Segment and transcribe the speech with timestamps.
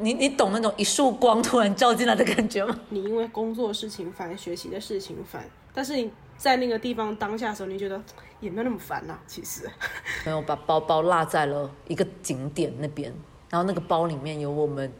[0.00, 2.78] 你你懂那种一束光突然照进来的感觉吗？
[2.88, 8.00] 你因为工作事情烦，学习的事情烦，但是你在那个地方当下的时候，你觉得
[8.40, 9.68] 也没有那么烦呐、其实。
[10.24, 13.12] 没有把包包落在了一个景点那边，
[13.50, 14.90] 然后那个包里面有我们，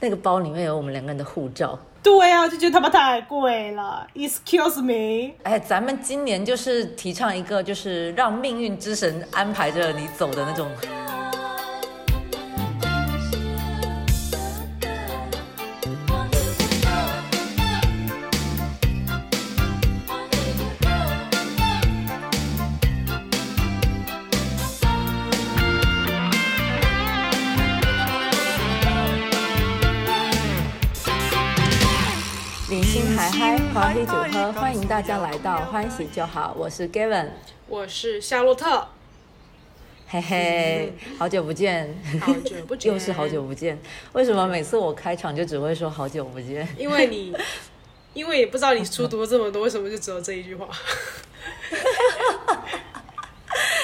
[0.00, 1.78] 那个包里面有我们两个人的护照。
[2.02, 4.04] 对啊，就觉得他妈太贵了。
[4.14, 10.68] Excuse me，哎，咱们今年就是提倡一个，就是让命运之神安排着你走的那种。
[34.54, 37.28] 欢迎大家来到欢喜就好，我是 Gavin，
[37.68, 38.86] 我是夏洛特，
[40.06, 43.78] 嘿嘿，好久不见，好久不见，又是好久不见。
[44.12, 46.66] 为什么每次我开场就只会说好久不见？
[46.76, 47.34] 因为你，
[48.12, 50.68] 因为也不知道你书读了这么多，为什么就只有这一句话？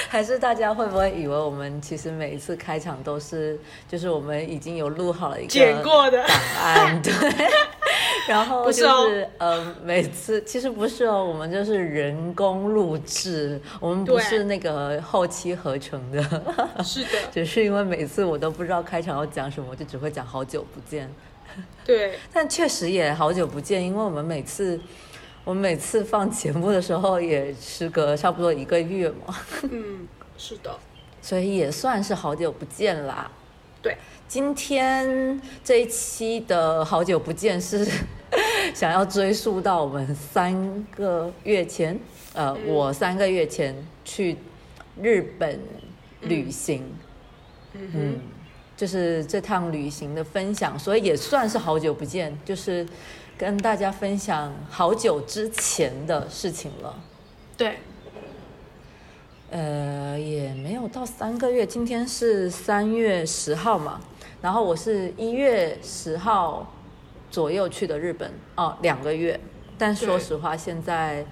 [0.09, 7.13] 还是大家会不会以为我们其实每一次开场都是，就是我们已经有录好了一个剪过的档案，对。
[8.27, 16.21] 然后不是哦就是呃，每次其实不是哦，我们就是人工录制，我们不是那个后期合成的，
[16.83, 21.09] 是的，只是因为每次我都不知道开场要讲什么，我就只会讲好久不见。
[21.83, 24.79] 对， 但确实也好久不见，因为我们每次
[25.43, 30.77] 我们每次放节目的时候也时隔差不多一个月嘛，嗯，是的，
[31.21, 33.29] 所以也算是好久不见啦。
[33.81, 37.87] 对，今天这一期的好久不见是
[38.75, 41.99] 想要追溯到我们三个月前，
[42.33, 42.73] 呃，嗯。
[42.73, 44.35] 我三个月前去
[45.01, 45.59] 日本
[46.21, 46.83] 旅行，
[47.73, 48.19] 嗯。
[48.77, 52.87] 就是这趟旅行的分享，所以也算是好久不见，就是
[53.39, 56.93] 跟大家分享好久之前的事情了。
[57.55, 57.77] 对，
[59.49, 64.01] 呃，也没有到三个月，今天是三月十号嘛，
[64.41, 66.69] 然后我是一月十号
[67.31, 69.39] 左右去的日本，哦，两个月。
[69.77, 71.25] 但说实话，现在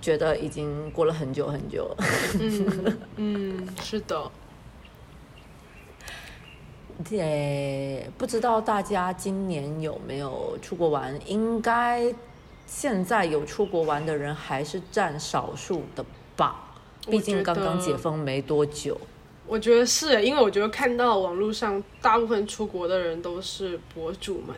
[0.00, 2.04] 觉得已经过了很久很久了。
[2.40, 4.28] 嗯嗯，是的，
[7.04, 11.14] 对，不知道大家今年有没有出国玩？
[11.26, 12.12] 应该
[12.66, 16.04] 现在有出国玩的人还是占少数的
[16.36, 16.74] 吧，
[17.08, 18.98] 毕竟刚刚解封没多久。
[19.46, 24.56] 我觉得是，因为我觉得看到网络上大部分出国的人都是博主们，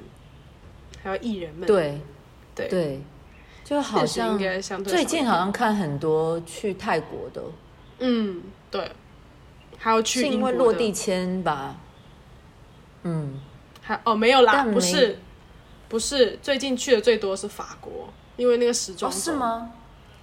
[1.03, 2.00] 还有艺人们，对
[2.55, 3.00] 对对，
[3.65, 4.38] 就好像
[4.84, 7.43] 最近好像看很多去泰国的，
[7.99, 8.91] 嗯，对，
[9.76, 11.76] 还有去是因为落地签吧？
[13.03, 13.41] 嗯，
[13.82, 15.19] 还哦没有啦，不是
[15.88, 19.32] 不是，最近去的最多是法国，因为那个时装哦，是？
[19.32, 19.70] 吗？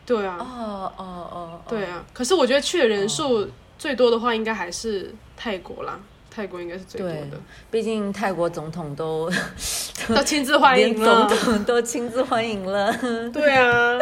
[0.06, 2.04] 对啊，哦哦哦，哦对，啊。
[2.14, 3.50] 可是我觉得去的人数
[3.80, 6.00] 最多的话，应该还是泰国啦，
[6.30, 7.42] 泰国应该是最多的，，
[7.72, 9.32] 毕竟泰国总统都
[10.08, 11.38] 都亲自欢迎了总。
[11.40, 12.94] 统都亲自欢迎了，
[13.34, 13.98] 对啊，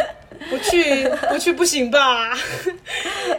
[0.50, 2.34] 不去 不去不行吧？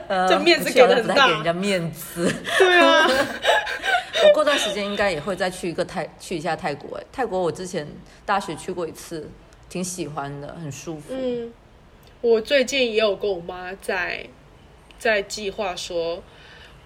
[0.08, 2.32] 呃这面子给的很大给人家面子。
[2.58, 3.06] 对啊，
[4.22, 6.96] 我过段时间应该也会再去一个泰去一下泰国。
[6.96, 7.86] 哎，泰国我之前
[8.24, 9.28] 大学去过一次，
[9.68, 11.12] 挺喜欢的，很舒服。
[11.12, 11.52] 嗯，
[12.20, 14.26] 我最近也有跟我妈在
[14.98, 16.22] 在计划说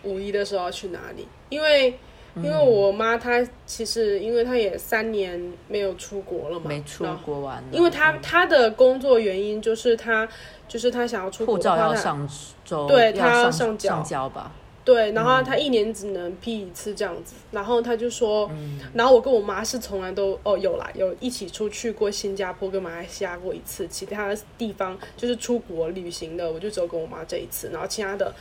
[0.05, 1.99] 五一的时候要去哪里，因为
[2.37, 10.27] 因为我妈她其实因为她也三年没有出国了嘛，没出国玩，因为她嗯她的工作原因就是她
[10.67, 12.29] 就是她想要出国护照要上
[12.65, 14.51] 周，对她要上缴上交吧。
[14.89, 15.25] 对，然嗯。
[15.27, 18.81] 后他一年只能批一次这样子，然后他就说，嗯。
[18.95, 28.35] 然后我跟我妈是从来都哦有啦，有一起出去过新加坡跟马来西亚过一次，其他地方就是出国旅行的，我就只有跟我妈这一次，然后其他的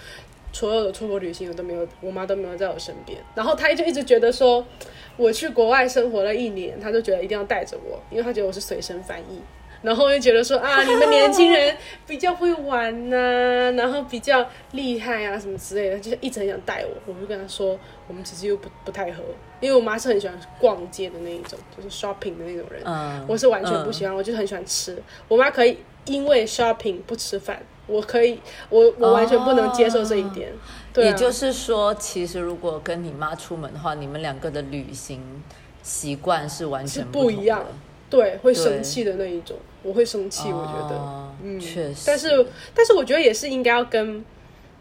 [0.53, 4.65] 所有的出国旅行我都没有，我妈都没有在我身边，然后她就一直觉得说，
[5.17, 9.41] 我去国外生活了一年，他就觉得一定要带着我，因为他觉得我是随身翻译。
[9.87, 11.73] 然后就觉得说啊，你们年轻人
[12.05, 17.13] 比较会玩呐、然后比较厉害啊，什么之类的，就是一直很想带我。
[17.13, 19.23] 我就跟他说，我们其实又不不太合，
[19.61, 22.81] 因为我妈是很喜欢逛街的那一种，就是 shopping 的那种人。
[22.83, 25.01] 嗯，我是完全不喜欢，我就是很喜欢吃。
[25.29, 28.37] 我妈可以因为 shopping 不吃饭，我可以，
[28.69, 30.51] 我我完全不能接受这一点。
[30.91, 35.21] 对、啊，也就是说，其实如果跟你妈出门的话，你们两个的旅行
[35.81, 37.67] 习惯是完全不一样的。
[38.09, 40.95] 对会生气的那一种，我会生气，我觉得。
[40.95, 44.25] 哦嗯确实，但是，但是我觉得也是应该要跟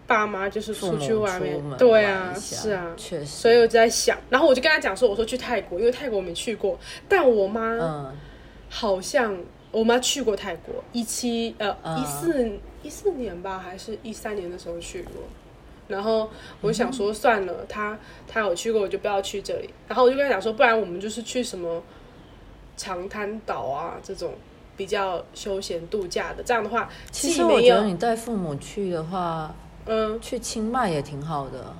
[0.07, 8.13] 爸妈就是出去外面，对啊，是啊，确实，所以我就在想，然后我就跟他讲说，我说去泰国，因为泰国我没去过，但我妈嗯，
[8.71, 9.37] 好像
[9.71, 12.51] 我妈去过泰国，一七呃嗯一四
[12.83, 15.13] 一四年吧，还是一三年的时候去过。
[15.89, 16.31] 然后
[16.63, 19.69] 我想说算了，他他有去过，我就不要去这里。
[19.87, 21.83] 然后我就跟他讲说，不然我们就是去什么
[22.77, 24.35] 长滩岛啊这种
[24.77, 29.55] 比较休闲度假的，这样的话其实我觉得你带父母去的话，
[29.87, 31.75] 嗯，去清迈也挺好的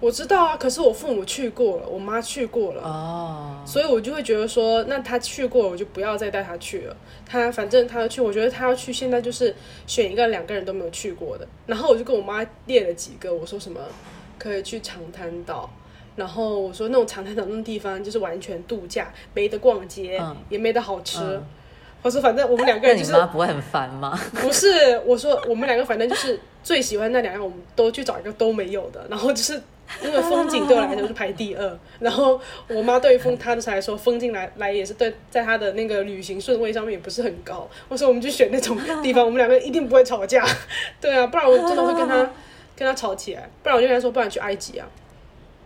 [0.00, 2.82] 我知道啊，可是我父母去过了，我妈去过了。
[2.84, 3.56] 哦。
[3.66, 6.96] 所以我就会觉得说，那他去过，我就不要再带他去了。
[7.26, 9.52] 他反正他要去，我觉得他要去，现在就是
[9.88, 11.44] 选一个两个人都没有去过的。
[11.66, 13.80] 然后我就跟我妈列了几个，我说什么
[14.38, 15.68] 可以去长滩岛，
[16.18, 20.36] 然后我说那种长滩岛那种地方就是完全度假，没得逛街，嗯。
[20.48, 21.18] 也没得好吃。
[21.20, 21.42] 嗯。
[22.02, 24.18] 我说反正我们两个人就是妈不会很烦吗？
[24.40, 24.68] 不是，
[25.04, 29.60] 我说我们两个反正就是最喜欢那两样，我们都去找一个都没有的，然后就是
[30.04, 40.46] 因为风景对我来说是排第二， 然后我妈对于风她就是来说风景来来也是对，在她的那个旅行顺位上面也不是很高，我说我们就选那种地方，我们两个一定不会吵架，
[41.00, 42.16] 对啊，不然我真的会跟她
[42.76, 44.86] 跟她吵起来，不然我就跟她说，不然去埃及啊，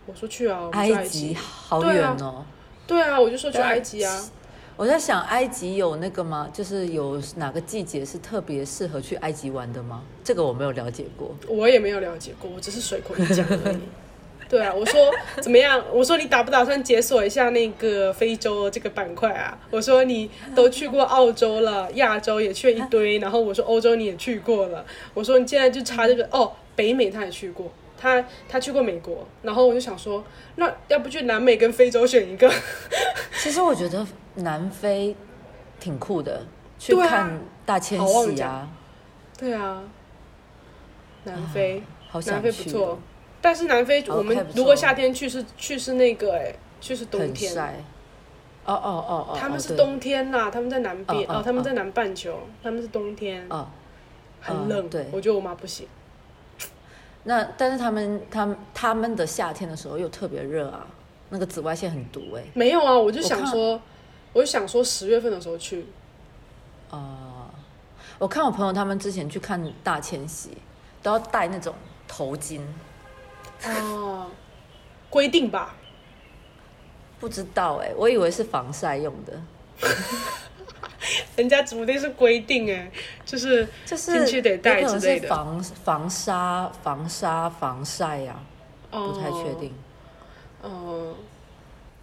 [0.05, 2.45] 我说去啊，埃埃及及，好对啊远哦。
[2.85, 4.29] 对啊，我就说去埃及啊，
[4.75, 6.49] 我在想，埃及有那个吗？
[6.53, 10.03] 就是有哪个季节是特别适合去埃及玩的吗？
[10.23, 11.33] 这个我没有了解过。
[11.47, 13.77] 我也没有了解过，我只是随口一讲而已。
[14.49, 14.99] 对啊，我说
[15.41, 15.81] 怎么样？
[15.91, 19.57] 我说你打不打算解锁一下那个非洲这个板块啊？
[19.71, 24.85] 我说你都去过澳洲了，亚洲也去了一堆，然后我说欧洲你也去过了，
[25.15, 27.71] 我说你现在就差这个哦，北美他也去过，
[28.03, 30.21] 他他去过美国，然后我就想说，
[30.57, 32.51] 那要不去南美跟非洲选一个？
[33.41, 34.05] 其实我觉得
[34.35, 35.15] 南非
[35.79, 36.45] 挺酷的，
[36.77, 38.67] 去看大迁徙啊
[39.37, 39.81] 角，对啊，
[41.23, 41.81] 南非。
[42.09, 42.99] 好想南非、不错哦，，
[43.41, 47.55] 但是南非我们如果夏天去是去是那个哎、去是冬天，
[48.65, 53.67] 哦哦哦哦，他们是冬天呐，他们在南边哦，他们在南半球，他们是冬天，哦，
[54.41, 54.85] 很冷。
[54.85, 55.87] 嗯对我觉得我妈不行。
[57.23, 60.85] 那但是他们他们他们的夏天的时候又特别热啊，
[61.29, 63.79] 那个紫外线很毒哎、没有啊，我就想说，
[64.33, 65.85] 我就想说十月份的时候去，
[66.89, 67.49] 啊、
[68.19, 70.49] 我看我朋友他们之前去看大迁徙，
[71.01, 71.73] 都要戴那种
[72.07, 72.59] 头巾，
[73.65, 74.27] 哦，
[75.09, 75.75] 规定吧，
[77.19, 79.41] 不知道哎、我以为是防晒用的，
[81.35, 82.91] 人家指不定是规定哎，
[83.25, 88.39] 就是就是进去得戴有可能之类的是防防沙、防沙、防晒呀、
[88.91, 89.73] 哦不太确定。
[90.61, 91.15] 哦，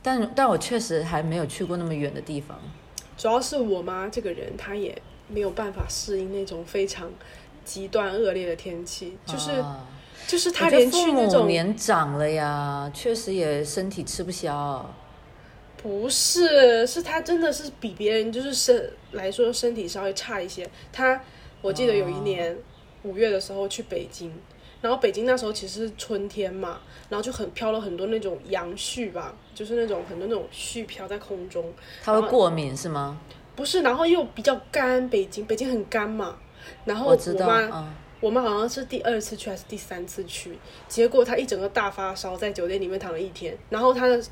[0.02, 2.58] 但但我确实还没有去过那么远的地方。
[3.16, 7.10] 主要是我妈这个人，她也没有办法适应那种非常
[7.64, 9.86] 极端恶劣的天气，就是、啊
[10.26, 14.88] 就是她连去那种年长了呀，确实也身体吃不消。
[15.82, 20.68] 不是，是他真的是比别人就是身来说身体稍微差一些。
[20.92, 21.20] 他
[21.62, 22.56] 我记得有一年
[23.02, 24.30] 五月的时候去北京，
[24.82, 31.72] 然后北京那时候其实是春天嘛，然后就很飘了很多那种杨絮吧，就是那种很多那种絮飘在空中。
[32.02, 33.18] 他会过敏是吗？
[33.56, 36.36] 不是，然后又比较干，北京北京很干嘛。
[36.84, 44.22] 然后我知道，我妈嗯，我们好像是第二次去还是第三次去，结果他一整个大发烧，在酒店里面躺了一天，然后他的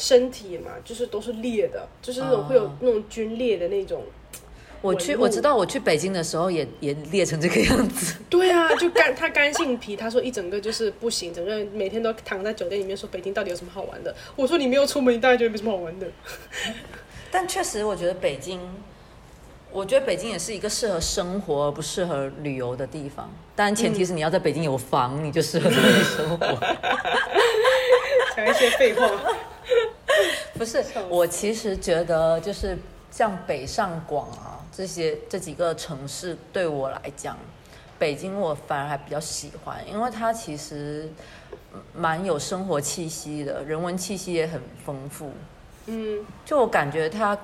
[0.00, 4.02] 身体嘛，就是都是裂的，就是那种会有哦那种皲裂的那种。
[4.80, 8.16] 我去，我知道我去北京的时候也也裂成这个样子。
[8.30, 14.14] 对啊，就干他干性皮，他说一整个就是不行，整个人每天都躺在酒店里面说北京到底有什么好玩的？
[14.34, 16.06] 我说你没有出门，你当然觉得没什么好玩的。
[17.30, 18.58] 但确实，我觉得北京，
[19.70, 23.30] 我觉得北京也是一个适合生活而不适合旅游的地方。
[23.54, 26.58] 当然，前提是你要在北京有房，你就适合在那里生活。
[28.34, 29.06] 讲一些废话。
[30.60, 32.76] 不是，我其实觉得就是
[33.10, 37.34] 像北上广啊这些这几个城市，对我来讲，
[37.98, 41.08] 北京我反而还比较喜欢，因为它其实
[41.72, 45.32] 嗯蛮有生活气息的，人文气息也很丰富。
[45.86, 47.38] 嗯，就我感觉它，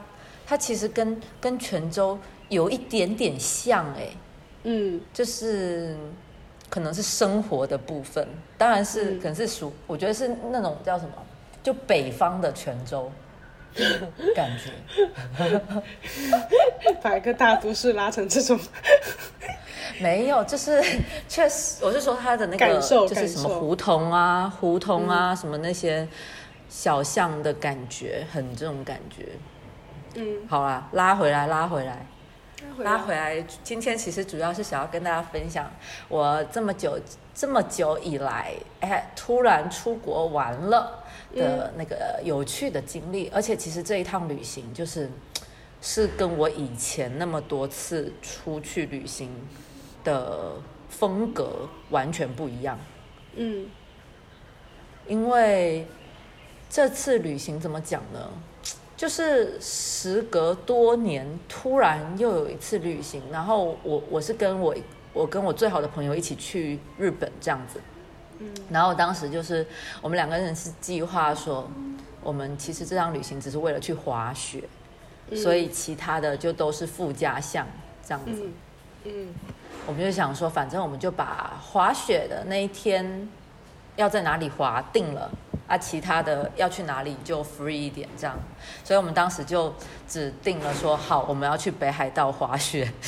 [0.46, 2.18] 它其实跟跟泉州
[2.50, 4.10] 有一点点像哎、
[4.64, 5.96] 嗯，就是
[6.68, 9.20] 可能是生活的部分，当然是、嗯。
[9.20, 11.14] 可能是属，我觉得是那种叫什么，
[11.66, 13.10] 就北方的泉州
[14.36, 14.70] 感觉。
[17.02, 18.56] 把一个大都市拉成这种，
[19.98, 20.80] 没有，就是
[21.26, 26.06] 确实，我是说他的那个就是什么胡同啊、胡同啊、什么那些
[26.68, 29.26] 小巷的感觉，很这种感觉。
[30.14, 32.06] 嗯，好啦，拉回来，拉回来。
[32.78, 35.68] 拉回来，今天其实主要是想要跟大家分享
[36.06, 36.96] 我这么久
[37.34, 41.02] 这么久以来，哎，突然出国玩了
[41.34, 45.10] 的那个有趣的经历，而且其实这一趟旅行就是
[45.80, 49.30] 是跟我以前那么多次出去旅行
[50.04, 50.52] 的
[50.88, 52.78] 风格完全不一样。
[53.34, 53.66] 嗯
[55.06, 55.86] 因为
[56.68, 58.28] 这次旅行怎么讲呢？
[58.96, 64.74] 就是时隔多年，突然又有一次旅行，然后我我是跟我
[65.12, 67.78] 我跟我最好的朋友一起去日本这样子，
[68.38, 68.48] 嗯。
[68.70, 69.66] 然后当时就是
[70.00, 71.68] 我们两个人是计划说，
[72.22, 74.64] 我们其实这趟旅行只是为了去滑雪，
[75.30, 75.36] 嗯。
[75.36, 77.66] 所以其他的就都是附加项
[78.04, 78.32] 这样子。
[78.32, 78.52] 嗯
[79.04, 79.28] 嗯。
[79.86, 83.28] 我们就想说，反正我们就把滑雪的那一天
[83.94, 85.30] 要在哪里滑定了
[85.66, 88.36] 啊，其他的要去哪里就 free 一点这样。
[88.84, 89.74] 所以我们当时就
[90.08, 92.88] 只定了说，好，我们要去北海道滑雪，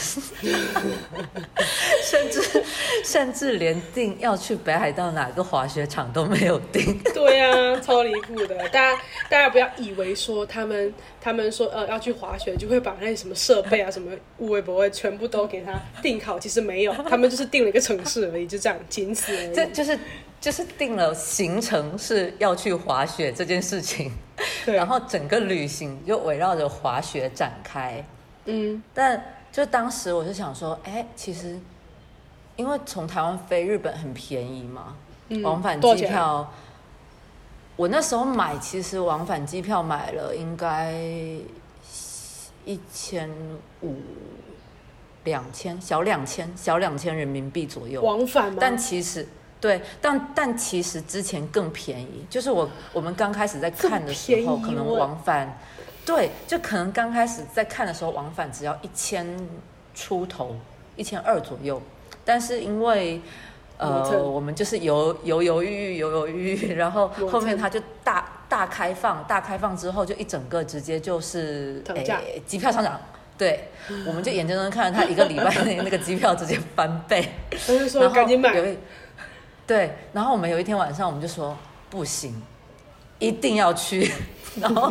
[2.02, 2.64] 甚至
[3.04, 6.98] 甚至连定要去北海道哪个滑雪场都没有定。
[7.14, 8.56] 对啊，超离谱的！
[8.68, 15.72] 大家大家不要以为说他们他们说呃要去滑雪就会把那些什么设备啊什么物微不会全部都给他
[16.02, 19.54] 定好，其实没有，他们就是定了一个城市而已，就这样，仅此而已。
[19.54, 19.98] 这就是
[20.40, 24.12] 就是定了行程是要去滑雪这件事情，
[24.66, 28.04] 然后整个旅行就围绕着滑雪展开。
[28.44, 31.58] 嗯但就当时我就想说，哎，其实
[32.56, 34.96] 因为从台湾飞日本很便宜嘛，
[35.28, 36.52] 嗯往返机票，
[37.76, 40.92] 我那时候买其实往返机票买了应该
[42.64, 43.28] 一千
[43.82, 43.96] 五、
[45.24, 48.00] 两千，小两千，小两千人民币左右。
[48.02, 48.58] 往返吗？
[48.60, 49.26] 但其实
[49.60, 55.58] 对，但但其实之前更便宜，就是我我们刚开始在看的时候，可能往返，
[56.04, 59.26] 对，就可能刚开始在看的时候，往返只要一千
[59.94, 60.56] 出头，
[60.96, 61.80] 一千二左右，
[62.24, 63.20] 但是因为。
[63.80, 73.00] 呃，我们就是犹犹犹豫豫，犹犹豫豫，然后后面它就大大开放，大开放之后就一整个直接就是涨价诶机票上涨，
[73.38, 73.68] 对，
[74.04, 78.52] 我们就眼睁睁看着它一个礼拜内那个机票直接翻倍，他就说然后赶紧买，
[79.68, 81.54] 对，然后我们有一天晚上，我们就说
[81.90, 82.34] 不行，
[83.18, 84.10] 一定要去，
[84.58, 84.90] 然后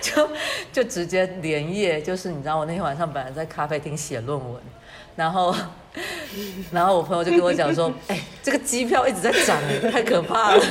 [0.00, 0.28] 就
[0.72, 4.62] 就直接连夜，就是你知道，我那天晚上本来在咖啡厅写论文，
[5.14, 5.54] 然后
[6.70, 10.64] 然后我朋友就跟我讲说， 哎，这个机票一直在涨，哎，太可怕了。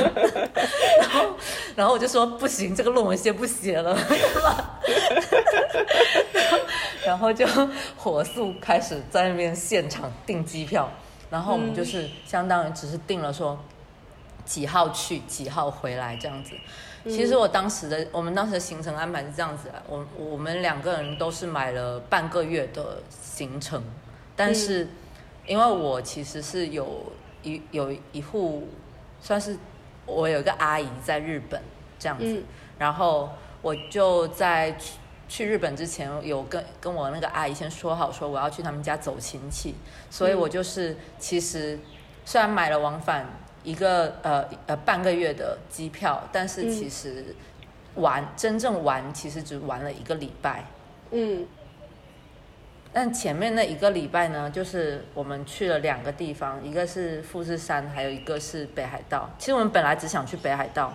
[0.99, 1.25] 然后
[1.75, 3.95] 然后我就说不行，这个论文先不写了。
[7.05, 7.45] 然后就
[7.95, 10.89] 火速开始在那边现场订机票，
[11.31, 13.57] 然后我们就是相当于只是定了说
[14.45, 16.53] 几号去几号回来这样子。
[17.05, 23.81] 其实我当时的我们当时的行程安排是这样子啊，我我们两个人都是买了半个月的行程，
[24.35, 24.87] 但是
[25.47, 27.11] 因为我其实是有
[27.41, 28.67] 一有一户
[29.19, 29.57] 算是
[30.05, 31.59] 我有一个阿姨在日本
[31.97, 32.43] 这样子，嗯。
[32.77, 33.29] 然后
[33.63, 34.75] 我就在
[35.31, 39.73] 去去日本之前有跟跟我那个阿姨先说好，说我要去他们家走亲戚，
[40.09, 41.79] 所以我就是其实
[42.25, 43.25] 虽然买了往返
[43.63, 47.33] 一个呃呃半个月的机票，但是嗯其实
[47.95, 50.65] 玩、真正玩其实只玩了一个礼拜。
[51.11, 51.47] 嗯
[52.93, 59.29] 但前面那一个礼拜呢，就是我们去了两个地方，一个是富士山，还有一个是北海道。
[59.39, 60.93] 其实我们本来只想去北海道，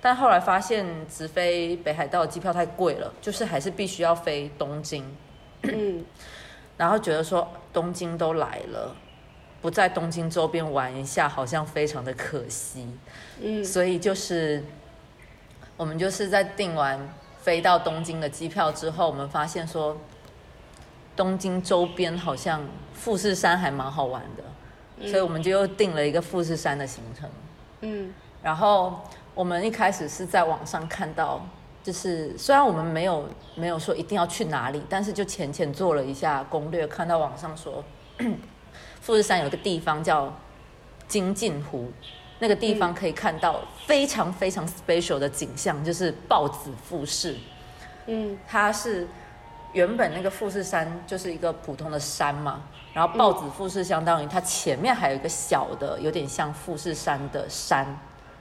[0.00, 5.04] 但后来发现直飞北海道的机票太贵了，就是还是必须要飞东京。
[5.62, 6.04] 嗯
[6.78, 8.96] 然后觉得说东京都来了，
[9.60, 12.88] 不在东京周边玩一下，好像非常的可惜。
[13.42, 14.64] 嗯所以就是
[15.76, 16.98] 我们就是在订完
[17.42, 19.96] 飞到东京的机票之后，我们发现说
[21.14, 27.28] 东京周边好像富士山还蛮好玩的，所以我们就又订了一个富士山的行程。
[27.82, 29.02] 嗯然后
[29.40, 31.40] 我们一开始是在网上看到，
[31.82, 37.82] 就是虽然我们没有没有说一定要去哪里，但是就浅浅做了一下攻略，看到网上说
[39.00, 40.30] 富士山有个地方叫
[41.08, 41.90] 金镜湖，
[42.38, 47.34] 那个地方可以看到非常非常 special 的景象，就是豹子富士。
[48.08, 49.08] 嗯它是
[49.72, 52.60] 原本那个富士山就是一个普通的山嘛，
[52.92, 57.86] 然后豹子富士相当于它前面还有一个小的，有点像富士山的山，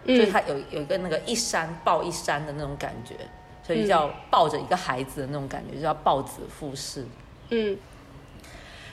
[0.06, 3.16] 就是嗯它有有一个那个一山抱一山的那种感觉，
[3.64, 7.06] 所以叫抱着一个孩子的那种感觉，就叫抱子富士。
[7.50, 7.78] 嗯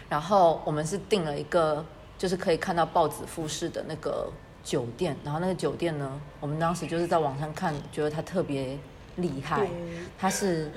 [0.09, 1.85] 然后我们是订了一个
[2.17, 4.31] 就是可以看到抱子富士的那个
[4.63, 8.79] 酒店，然后那个酒店呢，我们当时就是在网上看，觉得它特别
[9.17, 9.71] 厉害对，
[10.17, 10.71] 它是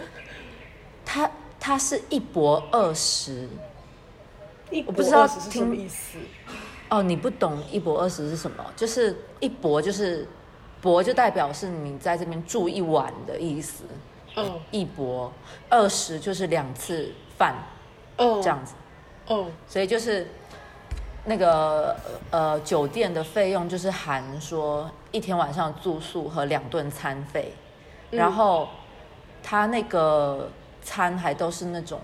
[1.06, 3.48] 它它是一博二十。
[4.72, 6.18] 一我不知道是什么听意思？
[6.90, 8.66] 哦，你不懂一博二十是什么？
[8.76, 10.28] 就是一博就是
[10.82, 13.84] 博就代表是你在这边住一晚的意思，
[14.36, 14.60] 哦。
[14.72, 15.32] 一博
[15.70, 17.56] 二十就是两次饭
[18.18, 18.74] 哦，这样子，
[19.28, 19.46] 哦。
[19.68, 20.28] 所以就是
[21.26, 21.96] 那个
[22.32, 27.54] 呃酒店的费用就是含说一天晚上住宿和两顿餐费，
[28.10, 28.18] 嗯。
[28.18, 28.68] 然后
[29.44, 30.50] 他那个
[30.82, 32.02] 餐还都是那种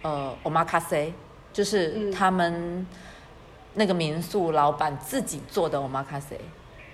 [0.00, 1.12] 呃 omakase，
[1.52, 2.12] 就是嗯。
[2.12, 2.86] 他们
[3.74, 6.38] 那个民宿老板自己做的 omakase，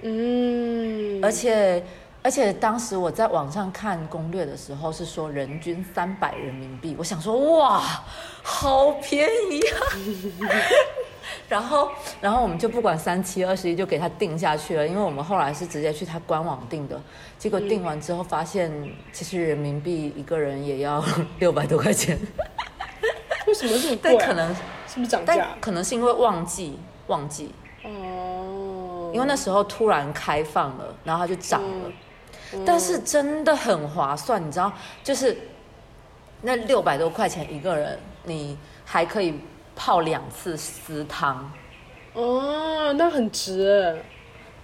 [0.02, 1.84] 嗯，而且
[2.22, 7.82] 而且当时我在网上看攻略的时候是说人均三百人民币，我想说哇，
[8.42, 9.76] 好便宜啊！
[11.48, 17.00] 然后然后我们就不管三七二十一就给他定下去了，因为我们后来是直接去他官网订的，
[17.38, 18.72] 结果订完之后发现
[19.12, 21.04] 其实人民币一个人也要
[21.38, 22.18] 六百多块钱，
[23.46, 24.16] 为什么这么贵、啊？
[24.18, 24.54] 但可能
[24.92, 25.48] 是不是涨但价？
[25.60, 27.54] 可能是因为旺季旺季，
[27.84, 31.88] 哦，因为那时候突然开放了，然后它就涨了。
[31.88, 31.92] 嗯
[32.66, 34.72] 但是真的很划算，你知道，
[35.04, 35.36] 就是
[36.42, 39.38] 那六百多块钱一个人，你还可以
[39.76, 41.48] 泡两次私汤。
[42.12, 44.02] 哦，那很值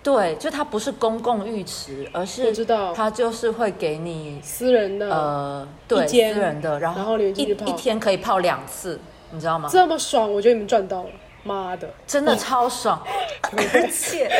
[0.02, 2.92] 对，就它不是公共浴池，而我是知道。
[2.92, 8.98] 它就是会给你私人的，呃，对，私人的，然后然后你一一天可以泡两次，
[9.30, 9.68] 你知道吗？
[9.72, 11.10] 这么爽，我觉得你们赚到了，
[11.42, 11.88] 妈的！
[12.06, 13.02] 真的超爽，
[13.52, 14.30] 而且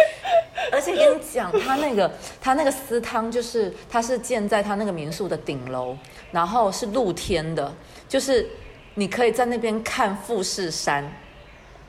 [0.73, 5.97] 而且跟你讲，他那个他那个私汤就是他是建在他那个民宿的顶楼，
[6.31, 7.73] 然后是露天的，
[8.09, 8.49] 就是
[8.95, 11.05] 你可以在那边看富士山，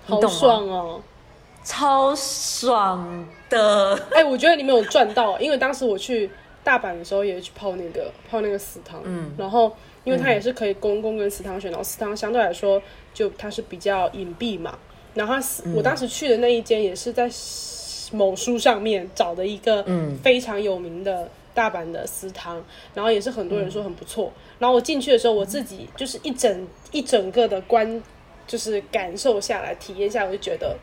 [0.06, 0.22] 好？
[0.28, 1.02] 爽哦！
[1.64, 6.32] 超爽的，哎、我觉得你们有赚到，因为当时我去
[6.64, 9.76] 大阪的时候也去泡那个泡那个私汤，嗯，然后
[10.08, 12.82] 因为它也是可以公共跟私汤选，然后私汤相对来说
[13.14, 14.80] 就它是比较隐蔽嘛，
[15.14, 17.30] 然后私、我当时去的那一间也是在
[18.14, 19.86] 某书上面找的一个
[20.24, 28.02] 非常有名的大阪的私汤，然后也是很多人说很不错，然后我进去的时候我自己就是一整一整个的观
[28.48, 30.78] 就是感受下来体验下来，我就觉得。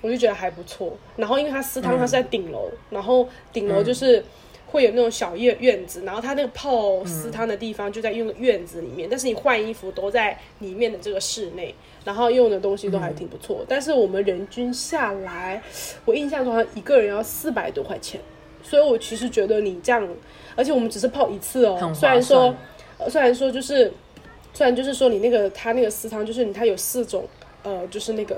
[0.00, 0.96] 我就觉得还不错。
[1.16, 4.24] 然后因为它私汤它是在顶楼，然后顶楼就是
[4.70, 13.64] 会有那种小院院子，然后它那个泡私汤的地方就在用院子里面，但是你换衣服都在里面的这个室内，然后用的东西都还挺不错。
[13.66, 15.62] 但是我们人均下来，
[16.04, 18.20] 我印象中好像一个人要四百多块钱，
[18.62, 20.06] 所以我其实觉得你这样，
[20.54, 22.54] 而且我们只是泡一次哦很，虽然说，
[22.98, 23.92] 呃虽然说就是。
[24.54, 27.24] 虽然就是说你那个它那个私汤，就是你它有四种
[27.64, 28.36] 呃，就是那个、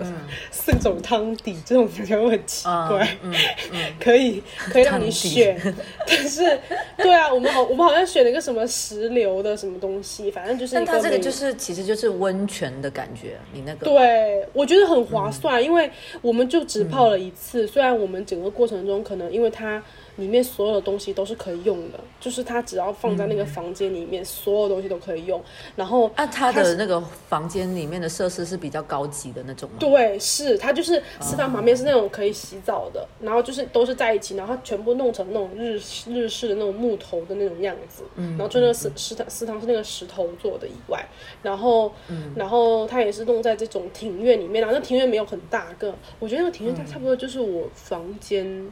[0.51, 3.07] 四种汤底，这种觉得会很奇怪。
[3.23, 3.33] 嗯
[3.73, 5.61] 嗯， 可以可以让你选，
[6.07, 6.59] 但是
[6.97, 13.85] 对啊，我们好我们好像选了一个什么石榴的什么东西，反正就是但它这个就是其实就是温泉的感觉，你那个。
[13.87, 15.91] 对，我觉得很划算，因为
[16.23, 19.83] 我们就只泡了一次，虽然我们整个过程中可能因为它
[20.21, 25.43] 里面所有的东西都是可以用的，就是它只要放在那个房间里面，所有东西都可以用，
[25.75, 29.77] 然后啊，它它的那个房间里面的设施是比较高级的那种吗？
[29.81, 41.05] 对，是它就是食堂旁边是那种可以洗澡的，然后就是都是在一起，然后它全部弄成那种日日式的那种木头的那种样子，嗯然后就那个食食堂食堂是那个石头做的以外，
[41.43, 41.93] 然后、
[42.37, 48.71] 然后它也是弄在这种庭院里面，然后那庭院没有很大个，我觉得那个庭院它差不多就是我房间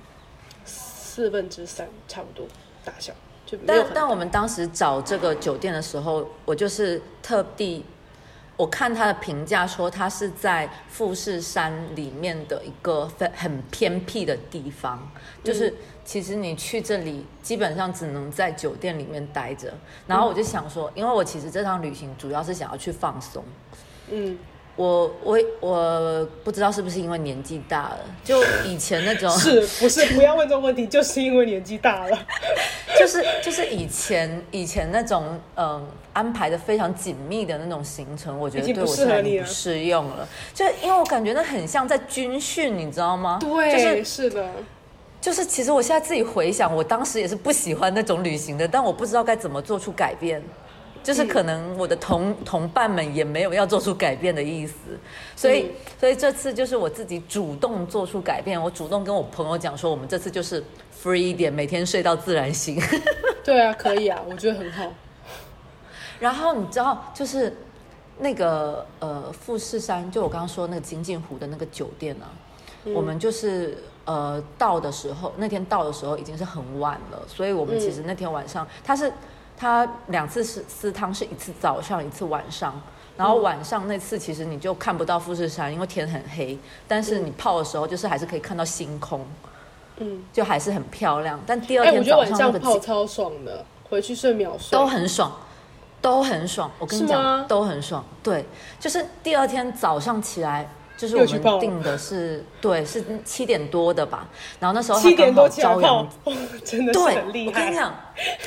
[1.18, 2.46] 四分之三差不多
[2.84, 3.12] 大小，
[3.44, 7.84] 就但但我们当时找这个酒店的时候，我就是特地，
[8.56, 15.10] 我看他的评价说，它是在富士山里面的一个非很偏僻的地方，
[15.42, 19.74] 就是其实你去这里基本上只能在酒店里面待着。
[20.06, 23.44] 然后我就想说，因为我其实这趟旅行主要是想要去放松，
[24.08, 24.38] 嗯，
[24.78, 32.18] 我我我不知道是不是因为年纪大了，就以前那种 是不是不要问这种问题，就是因为年纪大了。
[32.96, 40.28] 就是就是以前以前那种嗯安排的非常紧密的那种行程，我觉得不对我现在适合你了已经不适用了。
[40.54, 43.38] 就因为我感觉那很像在军训，你知道吗？
[43.40, 44.48] 对，就是是的。
[45.20, 50.40] 就是，其实我现在自己回想，我当时也是不喜欢那种旅行的，但我不知道该怎么做出改变。
[51.02, 54.74] 就是可能我的同、同伴们也没有要做出改变的意思，
[55.36, 55.70] 所以、嗯。
[55.98, 60.62] 所以这次就是我自己主动做出改变，我主动跟我朋友讲说，我们这次就是
[61.02, 62.80] free 一点，每天睡到自然醒。
[63.44, 64.84] 对啊，可以啊，我觉得很好。
[66.20, 67.56] 然后你知道，就是
[68.18, 72.30] 那个呃富士山，就我刚刚说那个金镜湖的那个酒店啊，
[72.94, 79.12] 我们就是呃到的时候，那天到的时候已经是很晚了，所以我们其实那天晚上、它是
[79.58, 82.80] 它两次是私汤是一次早上一次晚上，
[83.16, 89.26] 然后晚上那次其实你就看不到富士山，因为天很黑，但是你泡的时候就是还是可以看到星空，
[89.96, 91.40] 嗯，就还是很漂亮。
[91.44, 95.32] 但第二哎、天我觉得晚上早上那个景泡超爽的，回去睡秒睡都很爽，
[96.00, 96.70] 都很爽。
[96.78, 98.04] 我跟你是吗讲，都很爽。
[98.22, 98.44] 对，
[98.78, 106.34] 就是第二天早上起来，就是我们定的是对是七点多的吧，然后那时候它七点刚好朝阳，，哦
[106.64, 107.60] 真的是对，很厉害。
[107.60, 107.94] 我跟你讲，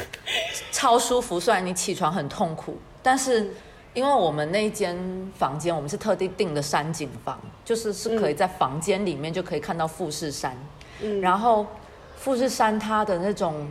[0.72, 1.40] 超舒服。
[1.40, 3.54] 虽然你起床很痛苦，但是
[3.94, 4.98] 因为我们那一间
[5.38, 10.56] 房间，我们是特地订的山景房，就是是可以在房间里面就可以看到富士山。
[11.02, 11.66] 嗯然后
[12.18, 13.66] 富士山它的那种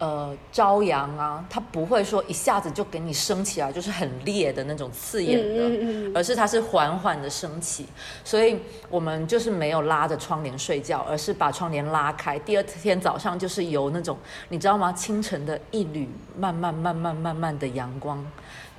[0.00, 5.68] 呃朝阳啊，它不会说一下子就给你升起来，就是很烈的那种刺眼的。
[5.68, 7.86] 嗯嗯嗯而是它是缓缓的升起，
[8.24, 8.58] 所以
[8.88, 12.36] 我们就是没有拉着窗帘睡觉，而是把窗帘拉开。
[12.40, 14.92] 第二天早上就是由那种你知道吗？
[14.92, 18.26] 清晨的一缕慢慢慢慢慢慢的阳光，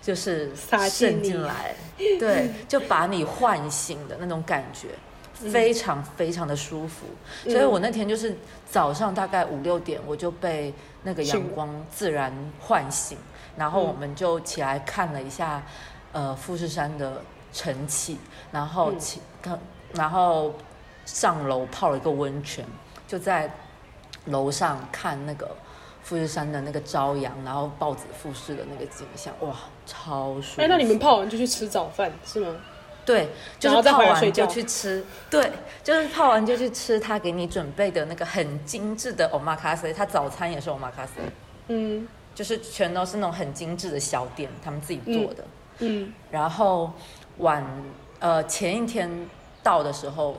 [0.02, 4.90] 就是渗进来，对， 就把你唤醒的那种感觉。
[5.34, 7.08] 非常非常的舒服，
[7.50, 8.38] 所以我那天就是
[8.70, 10.72] 早上大概五六点，我就被
[11.04, 13.18] 那个阳光自然唤醒，
[13.58, 15.64] 然后我们就起来看了一下，
[16.12, 18.18] 呃，富士山的晨起，
[18.52, 19.60] 然后起，看
[19.94, 20.54] 然后
[21.06, 22.66] 上楼泡了一个温泉，
[23.08, 23.52] 就在
[24.26, 25.50] 楼上看那个
[26.04, 30.62] 富士山的那个朝阳，然后豹子富士的那个景象，哇，超舒服。
[30.62, 32.56] 哎、那你们泡完就去吃早饭是吗？
[33.06, 35.52] 对，就是泡完就去吃，对，
[35.84, 41.22] 就是泡完就去吃他给你准备的那个很精致的 omakase，他早餐也是 omakase，
[41.68, 45.44] 嗯就是全都是那种很精致的小店，他们自己做的。
[45.80, 46.92] 嗯，然后
[47.40, 47.66] 晚
[48.20, 49.10] 呃前一天
[49.64, 50.38] 到的时候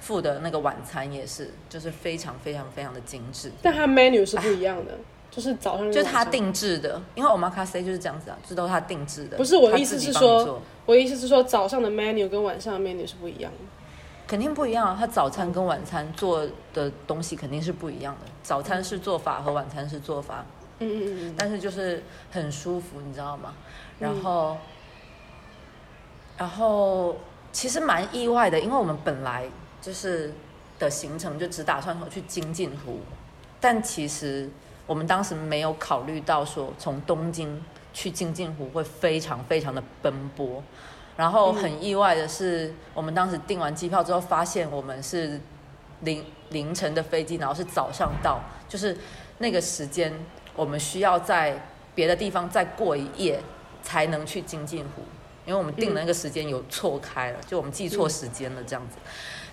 [0.00, 4.92] 付的那个晚餐也是，就是非常非常非常的精致，但它 menu 是不一样的，
[5.30, 6.24] 就是早上就是他。
[6.24, 9.36] 定制的，因为 omakase 就是这样子啊，这都是他定制的。
[9.36, 13.58] 不是我的他意思是说做我的意思是说，早上的 menu 跟晚上的 menu 是不一样的。
[14.26, 18.30] 肯定不一样啊，他早餐跟晚餐做的东西肯定是不一样的。
[18.42, 20.44] 早餐是做法和晚餐是做法，
[20.78, 23.52] 嗯嗯嗯嗯，但是就是很舒服，你知道吗？
[23.98, 24.56] 然后，
[26.38, 27.16] 然后
[27.52, 29.44] 其实蛮意外的，因为我们本来
[29.82, 30.32] 就是
[30.78, 33.00] 的行程就只打算说去金进湖，
[33.60, 34.48] 但其实
[34.86, 37.62] 我们当时没有考虑到说从东京
[37.92, 40.62] 去金静湖会非常非常的奔波。
[41.16, 45.38] 然后很意外的是，我们当时订完机票之后，发现我们是
[46.00, 48.96] 凌凌晨的飞机，然后是早上到，就是
[49.38, 50.12] 那个时间
[50.56, 53.38] 我们需要在别的地方再过一夜
[53.82, 55.02] 才能去金镜湖，
[55.44, 58.96] 因为我们订的那个时间有错开了，就我们记错时间了这样子，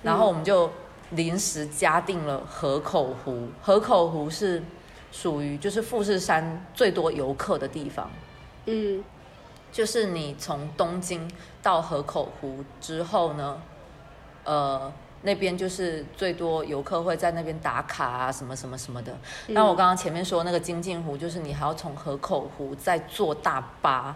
[0.02, 0.71] 然后我们就
[1.12, 4.63] 临时加订了河口湖，河口湖是
[5.12, 8.10] 属于就是富士山最多游客的地方。
[8.65, 9.03] 嗯
[9.71, 11.29] 就是你从东京
[11.61, 13.61] 到河口湖之后呢，
[14.43, 14.91] 呃，
[15.21, 19.15] 那边就是最多游客会在那边打卡啊，什么什么什么的。
[19.49, 24.15] 那、我刚刚前面说那个金镜湖，就是你还要从河口湖再坐大巴。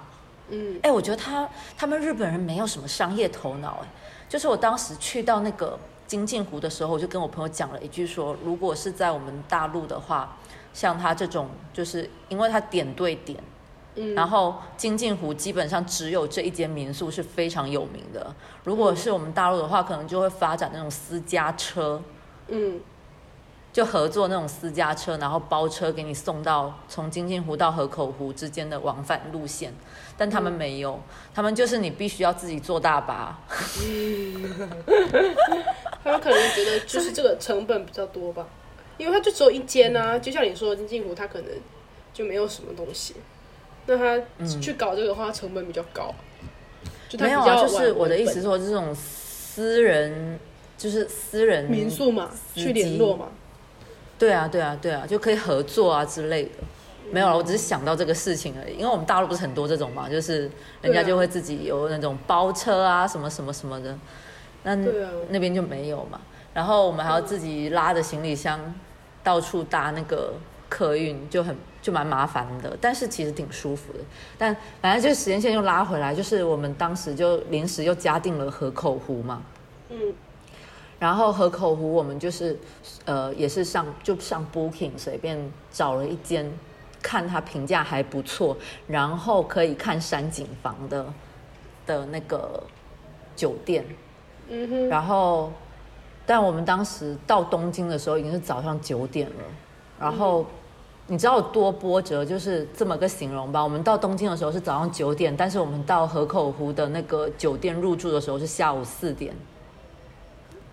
[0.50, 3.88] 嗯哎，我觉得他他们日本人没有什么商业头脑，哎，
[4.28, 5.78] 就是我当时去到那个
[6.08, 10.36] 金镜湖的时候，我就跟我朋友讲了一句说，如果是在我们大陆的话，
[10.74, 13.38] 像他这种，就是因为他点对点。
[13.96, 18.36] 嗯，然后金镜湖基本上只有这一间民宿是非常有名的。
[18.64, 22.02] 如果是我们大陆的话，可能就会发展那种私家车，
[22.48, 22.80] 嗯。
[23.72, 29.74] 就合作那种私家车，然后包车给你送到从金镜湖到河口湖之间的往返路线。
[30.16, 31.00] 但他们没有，
[31.34, 33.40] 他们就是你必须要自己坐大巴。
[36.04, 38.46] 他们可能觉得就是这个成本比较多吧，
[39.00, 41.50] 因为它就只有一间啊，就像你说的金镜湖，它可能
[42.14, 43.16] 就没有什么东西，
[43.86, 44.20] 那他
[44.60, 46.14] 去搞这个的话，成本比较高。
[47.20, 50.40] 没有啊，就是我的意思说，这种私人
[50.78, 53.28] 就是私人民宿嘛，去联络嘛。
[54.18, 56.50] 对啊，对啊，对啊，就可以合作啊之类的。
[57.12, 58.74] 没有了，我只是想到这个事情而已。
[58.74, 60.50] 因为我们大陆不是很多这种嘛，就是
[60.82, 63.96] 人家就会自己有那种包车啊，什么什么什么的。
[64.64, 66.20] 那啊那边就没有嘛。
[66.54, 68.74] 然后我们还要自己拉着行李箱
[69.24, 70.34] 到处搭那个
[70.70, 72.76] 客运，就很就蛮麻烦的。
[72.82, 74.00] 但是其实挺舒服的。
[74.40, 79.44] 但反正就时间线又拉回来，就是我们当时就临时又加定了河口湖嘛。
[79.92, 80.12] 嗯
[81.00, 82.58] 然后河口湖我们就是，
[83.04, 85.38] 呃，也是上就上 Booking 随便
[85.70, 86.50] 找了一间，
[87.02, 88.56] 看它评价还不错，
[88.88, 91.14] 然后可以看山景房的
[91.86, 92.64] 的那个
[93.36, 93.86] 酒店。
[94.48, 95.52] 嗯哼，然后，
[96.26, 99.44] 但我们当时到东京的时候已经是早上九点了，
[100.00, 100.46] 然后
[101.14, 103.64] 你知道有多波折，就是这么个形容吧。
[103.64, 109.32] 我们到东京的时候是早上九点，但是我们到河口湖的那个酒店入住的时候是下午四点，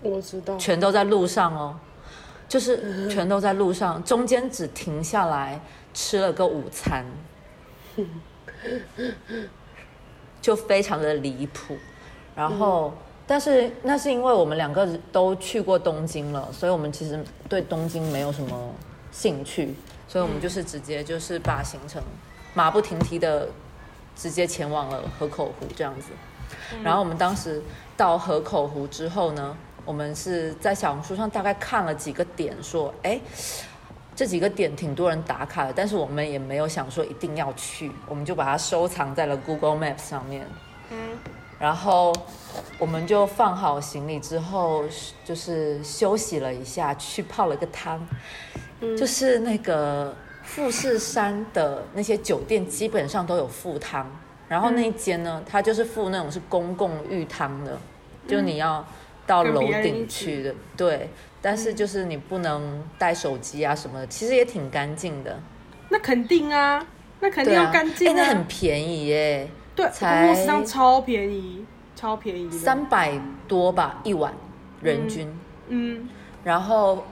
[0.00, 1.76] 我知道，全都在路上哦，
[2.48, 5.60] 就是全都在路上，中间只停下来
[5.92, 7.04] 吃了个午餐，
[10.40, 11.76] 就非常的离谱。
[12.34, 12.94] 然后，
[13.26, 18.74] 但是那是因为我们两个都去过东京了，所以我们其实对东京没有什么
[19.12, 19.74] 兴趣，
[20.10, 22.02] 所以我们就是直接就是把行程
[22.52, 23.48] 马不停蹄的
[24.16, 26.08] 直接前往了河口湖这样子。
[26.82, 27.62] 然后我们当时
[27.96, 33.20] 到河口湖之后呢，我们是在小红书上大概看了几个点，说，哎，
[34.16, 40.44] 这几个点挺多人打卡的，但是我们也没有想说一定要去，我们就把它收藏在了 Google Maps 上面。
[40.90, 40.98] 嗯，
[41.60, 42.12] 然后
[42.80, 44.84] 我们就放好行李之后，
[45.24, 48.04] 就是休息了一下，去泡了个汤。
[48.96, 54.10] 就是那个富士山的那些酒店基本上都有附汤，
[54.48, 57.78] 然后那一间呢，它就是附那种是公共浴汤的，
[58.26, 58.84] 就你要
[59.26, 61.08] 到楼顶去的，对。
[61.42, 65.38] 但是就是你不能带手机啊什么的，其实也挺干净的。
[65.88, 66.86] 那肯定啊，
[67.20, 68.14] 那肯定要干净啊。
[68.16, 71.64] 那很便宜耶，对，才上超便宜，
[71.94, 73.12] 超便宜，三百
[73.46, 74.34] 多吧一晚
[74.82, 75.28] 人均。
[75.68, 76.08] 嗯，
[76.42, 77.04] 然后。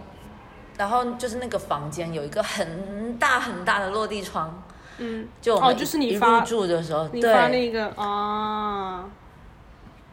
[0.79, 4.63] 然后就是那个房间有一个很大很大的落地窗，
[4.99, 9.05] 嗯，就哦，就是你入住的时候，你发那个啊，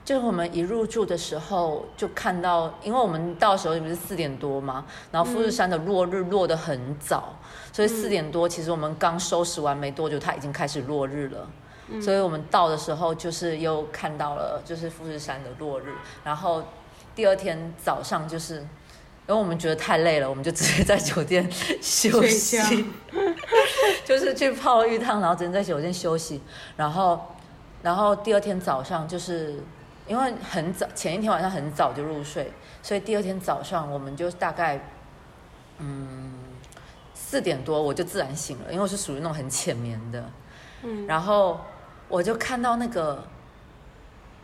[0.04, 7.36] 就是我们一入住的时候就看到，因为我们到时候不是四点多嘛，然后富士山的落日落得很早，
[7.72, 11.48] 所以四点多其实我们刚收拾完没多久，它已经开始落日了，
[12.02, 16.64] 所以我们到的时候就是又看到了就是富士山的落日，然后
[17.14, 18.66] 第二天早上就是。
[19.28, 21.50] 因为我们觉得太累了，我们就直接在酒店
[21.82, 22.86] 休息，
[24.06, 26.42] 就是去泡浴汤，然后直接在酒店休息。
[26.78, 27.36] 然后，
[27.82, 29.60] 然后第二天早上，就是
[30.08, 32.52] 因为很早，前一天晚上很早就入睡，
[32.84, 34.88] 所以第二天早上我们就大概，
[35.80, 36.34] 嗯，
[37.14, 40.24] 四点多我就自然醒了，因为我是属于那种很浅眠的。
[40.84, 41.60] 嗯，然后
[42.08, 43.24] 我就看到那个。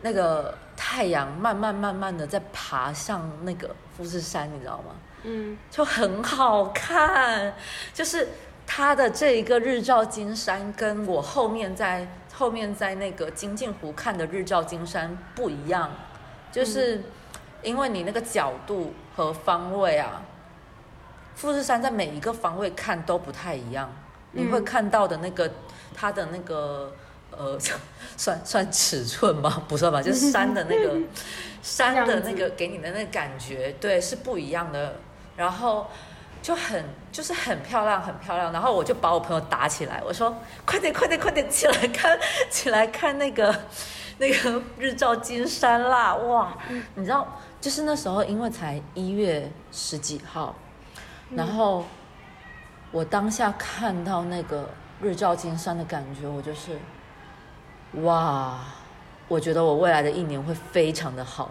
[0.04, 0.52] 那个
[0.84, 4.96] 太阳慢慢慢慢的在爬上那个富士山，你知道吗？
[5.22, 7.54] 嗯，就很好看，
[7.94, 8.28] 就是
[8.66, 15.88] 它的这一个日照金山，跟我后面在后面在那个金镜湖看的日照金山不一样，
[16.50, 17.00] 就是
[17.62, 20.20] 因为你那个角度和方位啊，
[21.36, 23.88] 富士山在每一个方位看都不太一样，
[24.32, 25.48] 你会看到的那个
[25.94, 26.92] 它的那个。
[27.36, 27.58] 呃，
[28.16, 29.62] 算算尺寸吗？
[29.68, 30.96] 不算吧，就是山的那个
[31.62, 34.96] 山的那个给你的那个感觉，对，是不一样的。
[35.34, 35.88] 然后
[36.42, 38.52] 就很就是很漂亮，很漂亮。
[38.52, 42.18] 然后我就把我朋友打起来，我说：“快点，快点，快点起来看，
[42.50, 43.54] 起来看那个
[44.18, 46.14] 那个日照金山啦！
[46.14, 46.56] 哇，
[46.96, 50.54] 你知道，就是那时候因为才一月十几号，
[51.30, 51.86] 然后
[52.90, 54.68] 我当下看到那个
[55.00, 56.78] 日照金山的感觉，我就是。”
[58.00, 58.58] 哇，
[59.28, 61.50] 我觉得我未来的一年会非常的好。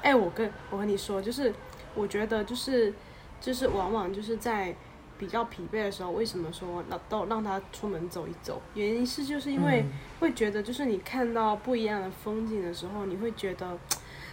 [0.00, 1.52] 哎，我跟我跟你说，就是
[1.94, 2.92] 我觉得就是
[3.40, 4.74] 就是往往就是在
[5.18, 8.60] 比较疲惫的时候，为什么说让都让他出门走一走？
[8.72, 9.84] 原因是就是因为
[10.18, 13.78] 会觉得，就是你看到不一样的风景的时候，你会觉得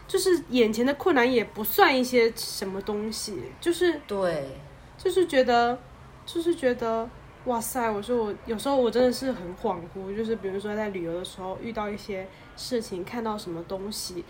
[0.08, 4.58] 就是眼前的困难也不算一些什么东西，就是对，
[4.98, 5.78] 就是觉得
[6.26, 7.10] 就是觉得。
[7.46, 7.90] 哇塞！
[7.90, 14.24] 我说我有时候我真的是很恍惚，就是比如说在旅游的时候遇到一些事情，看到什么东西，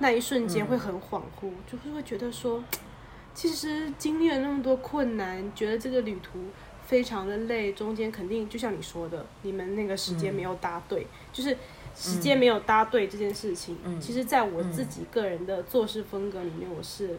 [0.00, 2.62] 那一瞬间会很恍惚，就是会觉得说，
[3.32, 6.40] 其实经历了那么多困难，觉得这个旅途
[6.84, 11.56] 非常的累，中间肯定就像你说的，你们那个时间没有搭对，就是
[11.94, 17.16] 时间没有搭对这件事情，嗯其实在我自己个人的做事风格里面，我是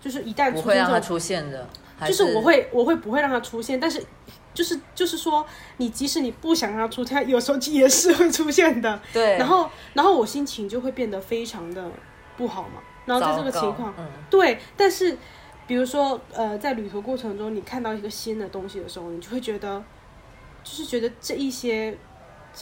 [0.00, 1.68] 就是一旦不会让它出现的，
[2.06, 4.02] 就是我会我会不会让它出现，但是。
[4.58, 9.00] 就是就是说，你即使你不想让它出现，有时候也是会出现的。
[9.14, 9.38] 对。
[9.38, 11.88] 然后，然后我心情就会变得非常的
[12.36, 12.82] 不好嘛。
[13.06, 13.94] 然后在这个情况，
[14.28, 14.58] 对。
[14.76, 15.16] 但是，
[15.68, 19.80] 比如说，呃，在旅途过程中，你看到一个新的东西的时候，你就会觉得，
[20.64, 21.96] 就是觉得这一些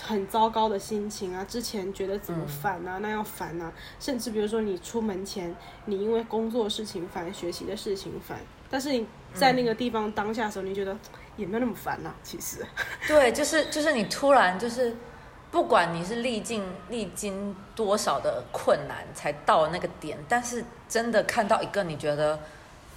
[0.02, 5.56] 很糟糕的心情啊，之前觉得怎么烦啊，那样烦啊，甚至比如说你出门前，
[5.87, 10.94] 你因为工作事情烦，学习的事情烦，但是你在那个地方当下的时候，你觉得。
[11.37, 12.64] 也没有那么烦呐，其实。
[13.07, 14.96] 对，就是就是你突然就是，
[15.51, 22.38] 不管你是历尽历经多少的困难才到那个点，但是真的看到一个你觉得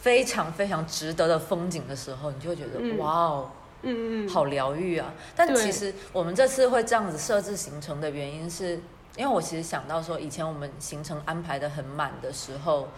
[0.02, 5.14] 非常非常值得的风景的时候，你就会觉得哇哦，嗯嗯好疗愈啊！
[5.36, 8.80] 但其实我们这次会这样子设置行程的原因是，
[9.16, 12.90] 因为我其实想到说，以前我们行程安排的很满的时候，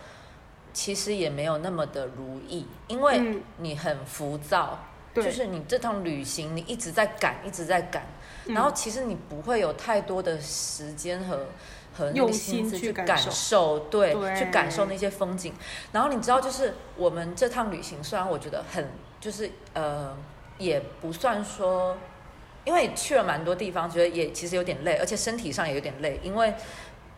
[0.74, 8.04] 其实也没有那么的如意，因为嗯你很浮躁，对就是你这趟旅行你一直在赶，一直在赶，
[8.46, 11.48] 嗯然后其实你不会有太多的时间和
[11.94, 15.54] 和那用个心心思去感受受，对，对去感受那些风景。
[15.92, 20.16] 然后你知道，就是我们这趟旅行，虽然我觉得很，就是呃，
[20.58, 21.98] 也不算说，
[22.64, 26.54] 因为去了蛮多地方，觉得也其实有点累，而且身体上也有点累，因为。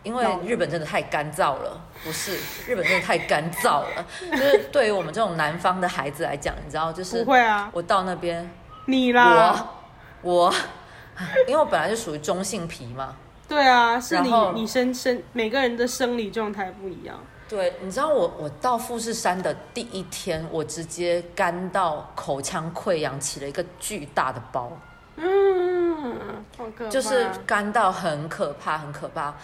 [0.04, 2.38] 因为日本真的太干燥了，不是
[2.68, 8.50] 日本真的太干燥了， 就是对于我们这种南方的孩子来讲，你知道，就是不会啊，我到那边，
[8.86, 9.66] 你啦，
[10.22, 10.54] 我我，
[11.48, 13.16] 因为我本来就属于中性皮嘛，
[13.48, 17.18] 对啊，是你然后你生生每个人的生理状态不一样。
[17.48, 24.72] 对，你知道我我到富士山的第一天，我直接干到口腔溃疡，起了一个巨大的包，
[25.18, 26.90] 嗯，好可怕。
[26.90, 29.36] 就是干到很可怕，很可怕。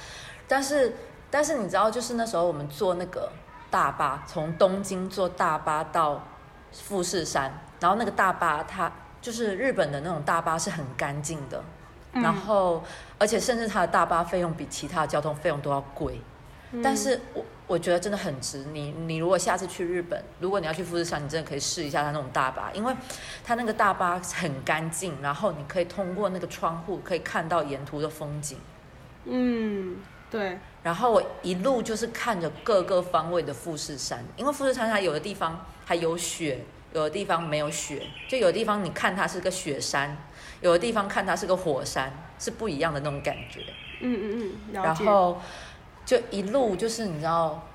[0.50, 0.94] 但是
[1.32, 3.32] 但是你知道，就是那时候我们坐那个
[3.72, 6.22] 大巴，从东京坐大巴到
[6.74, 11.64] 富士山，然后那个大巴它就是日本的那种大巴是很干净的，
[12.14, 12.84] 嗯然后
[13.18, 16.20] 而且甚至它的大巴费用比其他的交通费用都要贵。
[16.72, 18.60] 嗯但是我我觉得真的很值。
[18.74, 22.96] 你你如果下次去日本，如果你要去富士山，你真的可以试一下它那种大巴，因为
[23.44, 28.60] 它那个大巴很干净，然后你可以通过那个窗户可以看到沿途的风景。
[29.26, 29.98] 嗯，
[30.30, 36.60] 对，然后我一路就是看着各个方位的富士山，因为富士山它有的地方还有雪，
[36.94, 40.16] 有的地方没有雪，就有的地方你看它是个雪山，
[40.62, 43.62] 有的地方看它是个火山，是不一样的那种感觉。
[44.02, 45.42] 嗯嗯嗯，然后
[46.06, 47.68] 就一路就是你知道，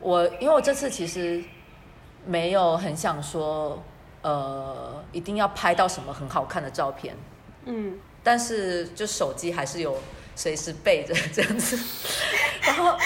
[0.00, 1.42] 我因为我这次其实
[2.24, 3.82] 没有很想说，
[4.22, 7.16] 呃，一定要拍到什么很好看的照片，
[7.64, 9.96] 嗯，但是就手机还是有
[10.38, 11.76] 随时备着这样子。
[12.62, 12.98] 然后，哦，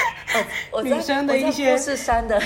[0.70, 2.38] 我在我在富士山的，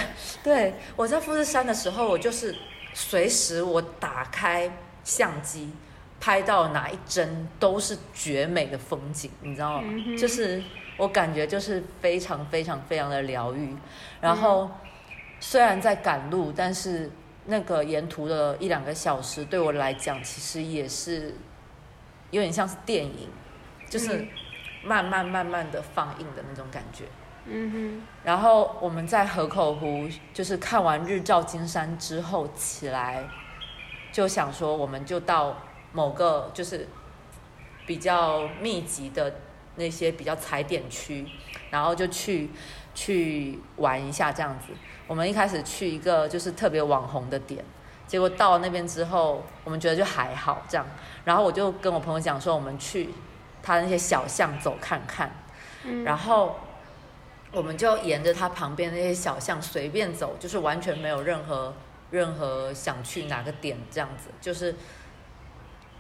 [0.44, 2.55] 对我在富士山的时候，我就是
[2.94, 4.70] 随时我打开
[5.03, 5.72] 相机。
[6.18, 9.85] 拍到哪一帧都是绝美的风景，你知道吗？
[9.87, 10.62] 嗯就是
[10.96, 13.77] 我感觉就是非常非常非常的疗愈。
[14.18, 14.70] 然后
[15.40, 17.11] 虽然在赶路，但是
[17.44, 21.35] 那个沿途的一两个小时对我来讲，其实也是
[22.31, 23.29] 有点像是电影，
[23.90, 24.29] 就是嗯
[24.87, 27.05] 慢慢慢慢的放映的那种感觉。
[27.49, 33.25] 嗯哼然后我们在河口湖，就是看完日照金山之后起来，
[34.11, 35.57] 就想说我们就到
[35.92, 36.88] 某个就是
[37.87, 39.33] 比较密集的
[39.77, 41.25] 那些比较踩点区，
[41.70, 42.51] 然后就去
[42.94, 44.72] 去玩一下这样子。
[45.07, 47.64] 我们一开始去一个就是特别网红的点，
[48.09, 50.85] 结果到那边之后，我们觉得就还好这样。
[51.25, 53.11] 然后我就跟我朋友讲说，我们去
[53.66, 55.31] 他那些小巷走看看，
[55.83, 56.61] 嗯然后。
[57.52, 61.72] 我们就沿着他旁边那些小巷随便走，就是完全没有任何
[62.11, 64.29] 任何想去哪个点这样子。
[64.42, 64.74] 就是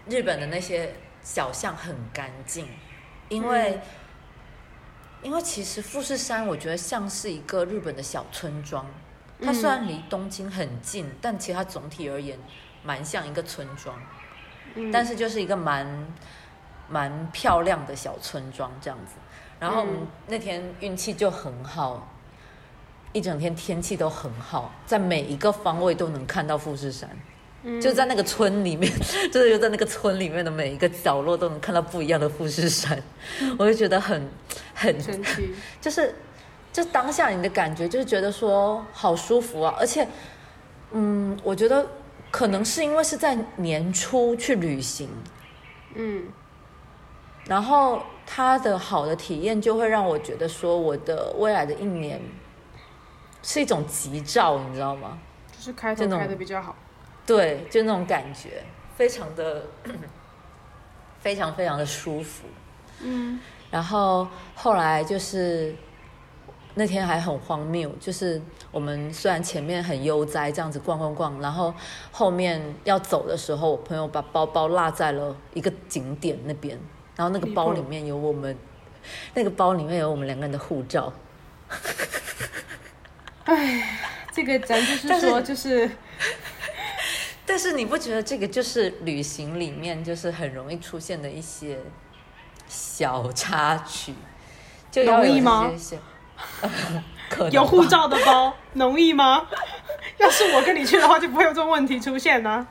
[0.06, 2.68] 日本的那些小巷很干净，
[3.30, 3.80] 因为、嗯
[5.22, 8.84] 因为其实富士山我觉得像是一个日本的小村庄，
[9.40, 12.38] 它嗯虽然离东京很近，但其实它总体而言
[12.82, 13.98] 蛮像一个村庄。
[14.74, 15.86] 嗯，但是就是一个蛮
[16.88, 19.14] 蛮漂亮的小村庄这样子。
[19.58, 20.06] 然后我们嗯。
[20.28, 22.08] 那天运气就很好，
[23.12, 27.08] 一整天天气都很好，在每一个方位都能看到富士山，
[27.62, 27.80] 嗯。
[27.80, 28.92] 就在那个村里面，
[29.32, 33.02] 就是就在那个村里面的每一个角落都能看到不一样的富士山，
[33.58, 34.28] 我就觉得很
[34.74, 35.54] 很神奇。
[35.80, 36.14] 就是
[36.72, 40.06] 就当下你的感觉就是觉得说好舒服啊，而且
[40.92, 41.86] 嗯，我觉得
[42.30, 45.08] 可能是因为是在年初去旅行，
[45.94, 46.24] 嗯
[47.46, 52.20] 然后他的好的体验就会让我觉得说，我的未来的一年
[53.42, 55.18] 是一种吉兆，你知道吗？
[55.52, 56.74] 就是开头开的比较好。
[57.24, 58.62] 对，就那种感觉，
[58.96, 59.64] 非常的
[61.20, 62.46] 非常非常的舒服。
[63.00, 63.38] 嗯
[63.70, 65.74] 然后后来就是
[66.74, 71.74] 那天还很荒谬，就是我们虽然前面很悠哉这样子逛逛逛，然后
[72.12, 76.78] 后面要走的时候，我朋友把包包落在了一个景点那边，
[77.16, 78.56] 然后那个包里面有我们，
[79.34, 81.12] 那个包里面有我们两个人的护照。
[83.44, 83.98] 哎
[84.32, 85.90] 这个咱就是说，就是
[87.46, 91.78] 但是你不觉得这个就是旅行里面就是很容易出现的一些
[92.68, 94.14] 小插曲？
[94.90, 95.70] 就容易吗
[97.50, 99.46] 有护照的包容易吗？
[100.18, 102.66] 要是我跟你去的话，就不会有这种问题出现呢、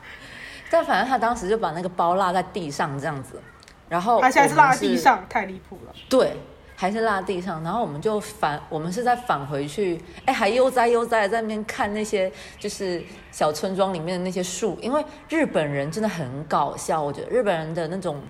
[0.70, 3.42] 但反正他当时就把那个包落在地上这样子，
[3.88, 5.94] 然后他现在是落在地上，太离谱了。
[6.08, 6.36] 对，
[6.74, 18.20] 还是落地上，然后我们就返，我们是在返回去，哎，还悠哉悠哉在那边看那些就是小村庄里面的那些树，因为日本人真的很搞笑，我觉得日本人的那种，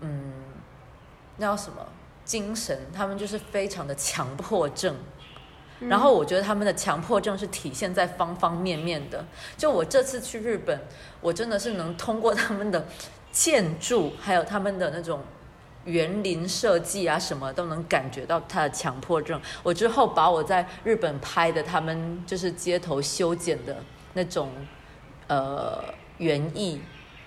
[0.00, 0.32] 嗯，
[1.36, 1.86] 那叫什么
[2.24, 4.96] 精神，他们就是非常的强迫症。
[5.78, 9.22] 然后我觉得他们的强迫症是体现在方方面面的。
[9.58, 10.80] 就我这次去日本，
[11.20, 12.86] 我真的是能通过他们的
[13.36, 15.20] 建筑，还有他们的那种
[15.84, 19.38] 园林设计啊，什么都能感觉到他的强迫症。
[19.62, 23.76] 我之后把我在日本拍的他们就是街头修剪的
[24.14, 24.50] 那种
[25.28, 25.84] 呃
[26.16, 26.80] 园艺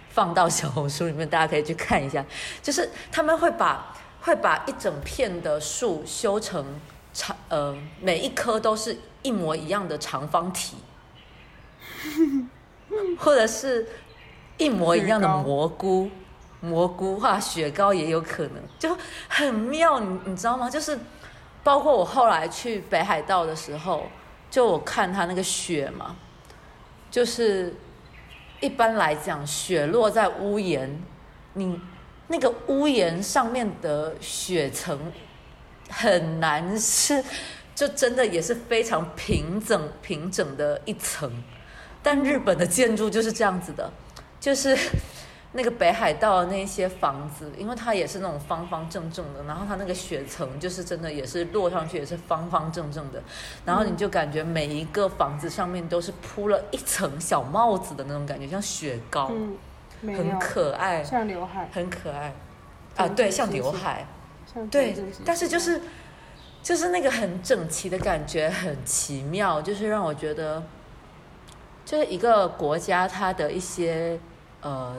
[0.10, 2.26] 放到小红书里面，大家可以去看一下。
[2.64, 6.66] 就是他们会把 会把一整片的树修成
[7.14, 10.78] 长呃每一棵都是一模一样的长方体，
[13.20, 13.88] 或者是
[14.60, 16.12] 一模一样的蘑菇。
[16.62, 18.94] 蘑菇化雪糕也有可能，就
[19.30, 20.70] 很妙，你你知道吗？
[20.70, 21.00] 就是
[21.64, 24.08] 包括我后来去北海道的时候，
[24.52, 26.18] 就我看它那个雪嘛，
[27.10, 27.74] 就是
[28.60, 31.02] 一般来讲，雪落在屋檐，
[31.54, 31.80] 你
[32.28, 35.00] 那个屋檐上面的雪层
[35.90, 37.24] 很难是，
[37.74, 41.32] 就真的也是非常平整平整的一层。
[42.04, 43.90] 但日本的建筑就是这样子的，
[44.40, 44.78] 就是
[45.54, 53.22] 那个北海道那些房子，因为它也是那种方方正正的，然后它那个雪层就是真的也是落上去也是方方正正的，
[53.66, 59.58] 然后你就感觉每一个房子上面都是铺了一层小帽子的那种感觉，像雪糕，嗯，
[60.16, 62.34] 很可爱，像刘海，很可爱
[62.96, 64.06] 啊，对，像刘海。
[64.72, 65.80] 对但是就是
[66.64, 70.64] 就是那个很整齐的感觉，很奇妙，就是让我觉得，
[71.86, 74.20] 就是一个国家它的一些
[74.62, 74.96] 呃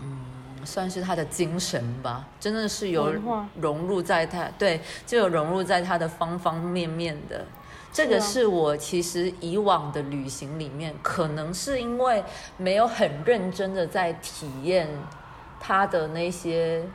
[0.00, 3.12] 嗯，算是他的精神吧，真的是有
[3.60, 7.44] 融入在他对，就有融入在他的方方面面的。
[7.90, 12.22] 这个是我其实以往的旅行里面，可能是因为
[12.56, 14.86] 没有很认真的在体验
[15.58, 16.86] 他的那些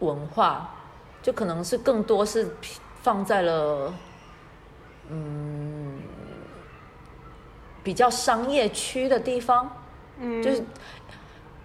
[0.00, 0.68] 文化，
[1.22, 2.54] 就可能是更多是
[3.02, 3.94] 放在了
[5.08, 6.02] 嗯
[7.82, 9.70] 比较商业区的地方，
[10.18, 10.62] 嗯，就是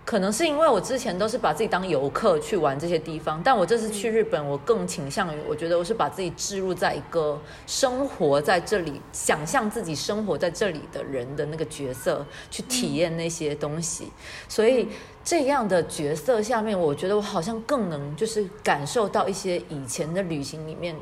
[0.06, 14.12] 可能是因为我之前都是把自己当游客去玩这些地方，但我这次去日本，我更倾向于，我觉得我是把自己置入在一个生活在这里、想象自己生活在这里的人的那个角色，去体验那些东西。
[14.48, 14.90] 所以
[15.24, 20.96] 这样的角色下面，我觉得我好像更能就是感受到一些以前的旅行里面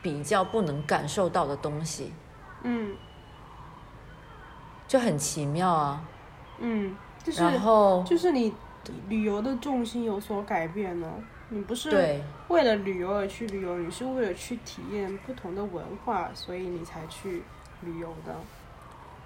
[0.00, 2.12] 比较不能感受到的东西，
[2.62, 2.96] 嗯。
[4.86, 6.02] 就很奇妙啊。
[6.58, 8.52] 嗯，就是然后就是你
[9.08, 11.08] 旅游的重心有所改变了，
[11.48, 12.22] 你不是对。
[12.48, 17.42] 为了旅游而去旅游，你是为了去体验不同的文化，所以你才去
[17.80, 18.34] 旅游的。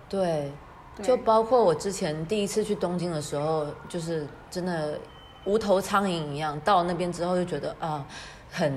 [0.08, 0.52] 对，
[0.96, 4.98] 对就包括我之前第一次去东京的时候，就是真的
[5.44, 8.06] 无头苍蝇一样，到那边之后就觉得啊，
[8.50, 8.72] 很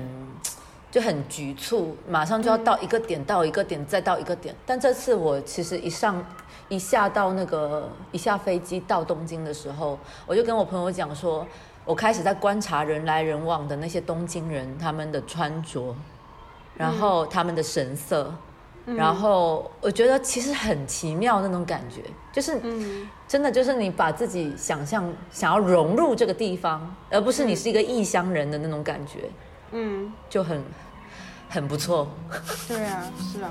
[0.90, 4.54] 就很局促，马上就要到一个点，到一个点，再到一个点。
[4.66, 6.22] 但这次我其实一上
[6.72, 11.46] 一下到那个一下飞机到东京的时候，我就跟我朋友讲说，
[11.84, 15.94] 我开始在观察人来人往的那些东京人他们的穿着，
[16.74, 18.32] 然后他们的神色。
[18.84, 22.02] 然后我觉得其实很奇妙那种感觉，
[22.32, 23.08] 就是嗯。
[23.28, 29.30] 真的就是你把自己想象想要融入这个地方，而不是你是一个异乡人的那种感觉，
[29.70, 30.62] 嗯，就很
[31.48, 32.08] 很不错。
[32.68, 33.50] 对啊，是啊，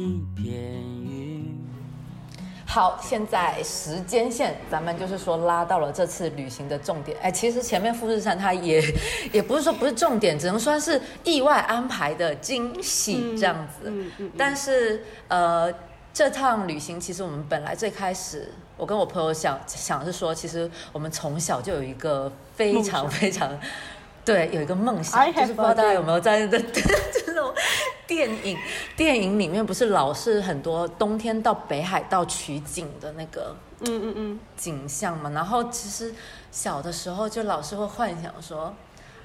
[2.71, 7.17] 好，现在时间线咱们就是说拉到了这次旅行的重点。
[7.21, 8.81] 哎，其实前面富士山它也
[9.33, 13.89] 也不是说不是重点，只能算是意外安排的惊喜这样子。
[13.89, 15.69] 嗯嗯嗯但是呃，
[16.13, 23.51] 这趟旅行其实我们本来最开始，我跟我朋友想想是说，其实我们从小就有一个非常非常
[24.23, 26.59] 对有一个梦想就是不知道大家有没有在的
[27.25, 27.53] 这种
[28.05, 28.57] 电影
[28.95, 35.29] 电影里面不是老是很多冬天到北海道取景的那个嗯嗯嗯，景象嘛？
[35.31, 36.13] 然后其实
[36.51, 38.73] 小的时候就老是会幻想说。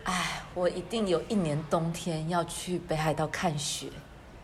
[0.09, 3.88] 哎，我一定有一年冬天要去北海道看雪，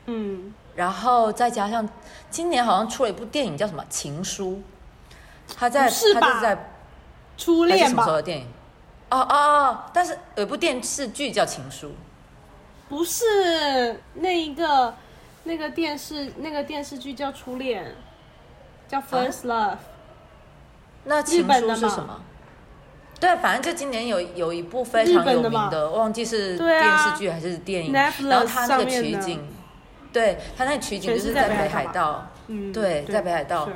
[0.06, 1.88] 嗯，然后再加上
[2.32, 4.60] 今年好像出了一部电影叫什么《情书》，
[5.56, 6.72] 他在他就在
[7.38, 8.16] 初恋还是什么时候吧？
[8.16, 8.46] 的电影？
[9.12, 9.78] 哦哦哦！
[9.92, 11.88] 但是有一部电视剧叫《情书》，
[12.88, 14.94] 不是那一个
[15.44, 17.84] 那个电视那个电视剧叫《初恋》，
[18.90, 19.72] 叫《First Love》。
[21.04, 22.22] 那《情书是什么？
[23.20, 27.12] 对，反正就今年有有一部非常有名的，忘记是电啊。
[27.12, 29.46] 视剧还是电影然后它那个取景，
[30.12, 33.68] 对它那个取景就是是在北海道，嗯，对在北海道。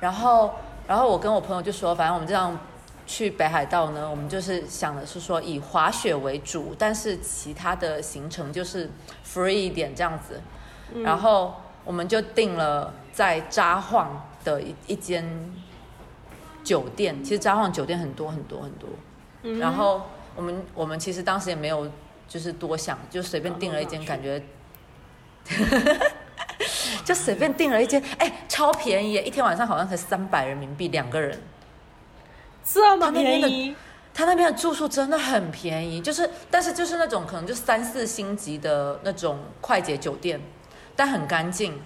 [0.00, 0.54] 然后，
[0.88, 2.58] 然后我跟我朋友就说，反正我们这样
[3.12, 8.88] 去北海道呢，我们就是想的是说以滑雪为主，但是其他的行程就是
[9.26, 10.40] free 一点这样子。
[10.94, 14.06] 嗯然后我们就订了在札幌
[14.44, 15.28] 的一一间
[16.62, 18.88] 酒店，其实札幌酒店很多很多很多。
[19.42, 20.02] 嗯然后
[20.36, 21.90] 我们我们其实当时也没有
[22.28, 24.40] 就是多想，就随便订了一间，感觉
[27.04, 31.36] 就随便订了一间，哎，超便宜，一天晚上好像才三百人民币两个人。
[32.72, 33.74] 这么便宜，
[34.14, 40.40] 他那边的住宿真的很便宜，就是但是就是那种可能就三四星级的那种快捷酒店，
[40.94, 41.80] 但很干净，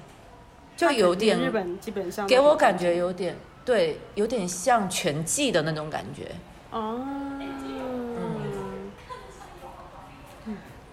[0.77, 6.33] 就有点日本基本上给我感觉有点对，有点像全季的那种感觉。
[6.71, 7.01] 哦，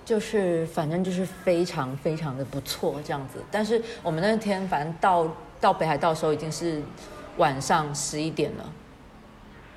[0.05, 3.43] 就是反正就是非常非常的不错这样子。
[3.49, 5.27] 但是我们那天反正到
[5.59, 6.81] 到北海道的时候已经是
[7.37, 8.69] 晚上十一点了，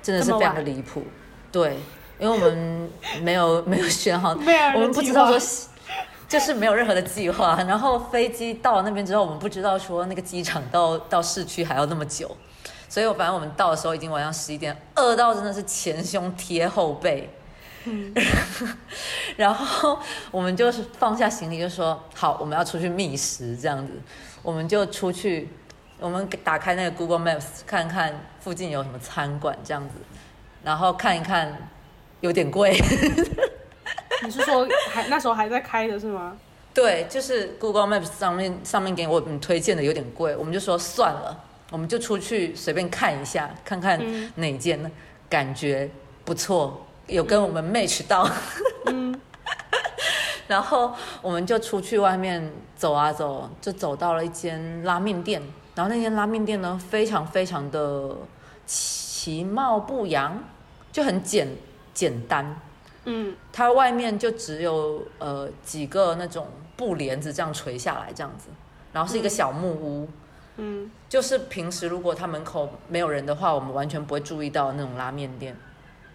[0.05, 1.03] 真的是非常的离谱。
[1.51, 1.77] 对，
[2.19, 2.89] 因为我们
[3.21, 4.37] 没有 没有选好，
[4.75, 5.69] 我们不知道说。
[6.27, 12.35] 就是没有任何的计划，然后飞机到了那边之后，我们不知道说那个机场到到市区还要那么久，
[12.89, 17.29] 所以我反正我们到的时候已经晚上十一点，饿到真的是前胸贴后背，
[19.37, 19.99] 然后
[20.31, 23.93] 我们就是放下行李，就说好，我们要出去觅食，这样子，
[24.41, 25.47] 我们就出去，
[25.99, 29.95] 我们打开那个 Google Maps 看看附近有什么餐馆这样子，
[30.63, 31.69] 然后看一看，
[32.19, 32.77] 有点贵，
[34.23, 36.37] 你是说还那时候还在开的是吗？
[36.73, 44.91] 对，就是 Google Maps 上面上面给我们推荐的有点贵，我们就说算了，我们就出去随便看一下，看看嗯哪间呢
[45.29, 45.89] 感觉
[46.25, 48.29] 不错，有跟我们 match 到。
[48.87, 49.17] 嗯，
[50.47, 55.41] 然后我们就出去外面走啊走，就走到了一间拉面店。
[55.75, 58.15] 然后那间拉面店呢，非常非常的
[58.65, 60.41] 其貌不扬，
[60.91, 61.47] 就很简
[61.93, 62.59] 简单。
[63.03, 68.47] 嗯，它外面就只有呃几个那种布帘子这样垂下来这样子，
[68.91, 70.09] 然后是一个小木屋。
[70.57, 75.55] 嗯，就是平时如果它门口没有人的话，我们完全不会注意到那种拉面店。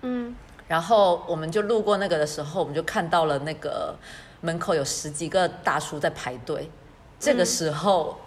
[0.00, 0.34] 嗯，
[0.66, 3.94] 然后我们就路过那个的时候，我们就看到了那个
[4.40, 6.70] 门口有十几个大叔在排队。
[7.18, 8.18] 这个时候，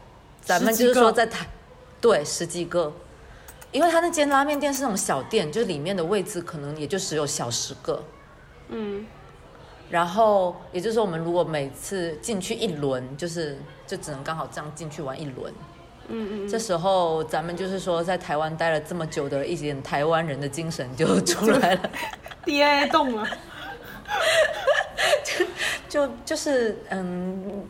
[0.44, 1.48] 咱们就是说在台，
[2.02, 2.92] 对，十几个，
[3.72, 8.04] 因为他那间拉面店是那种小店，就里面的位置可能也就只有小十个。
[8.70, 9.06] 嗯，
[9.90, 15.54] 然后也就是说，我们如果每次进去一轮，就是就只能刚好这样进去玩一轮。
[16.10, 21.90] 嗯嗯这时候咱们就是说，在台湾待了这么久的一点台湾人的精神就出来了。
[22.44, 23.26] DNA 动了，
[25.88, 27.66] 就就是嗯，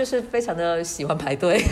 [0.00, 1.62] 就是非常的喜欢排队。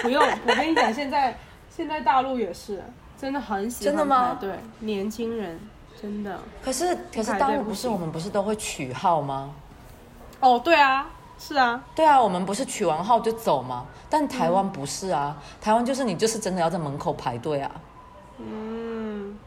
[0.00, 1.36] 不用，我跟你讲，现在
[1.68, 2.82] 现在大陆也是，
[3.20, 5.60] 真的很喜欢真的吗排队，年轻人
[6.00, 6.38] 真的。
[6.64, 9.50] 可是可是大陆不是我们不是都会取号吗？
[10.40, 13.84] 哦，对啊，是啊，对啊，我们不是取完号就走吗？
[14.08, 17.70] 但台湾不是啊，台湾就是你就是真的要在门口排队啊，
[18.38, 19.38] 嗯，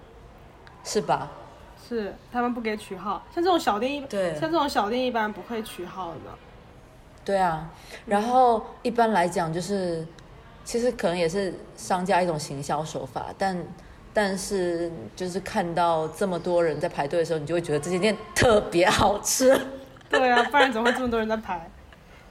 [0.84, 1.28] 是吧？
[1.90, 6.38] 是他们不给取号，像这种小店一对像这种小店一般不会取号的。
[7.24, 7.70] 对啊，
[8.06, 10.06] 然后一般来讲就是，
[10.66, 13.58] 其实可能也是商家一种行销手法，但
[14.14, 19.56] 但是就是看到这么多人在排队的时候，你就会觉得这间店特别好吃。
[20.10, 21.70] 对啊，不然怎么会这么多人在排？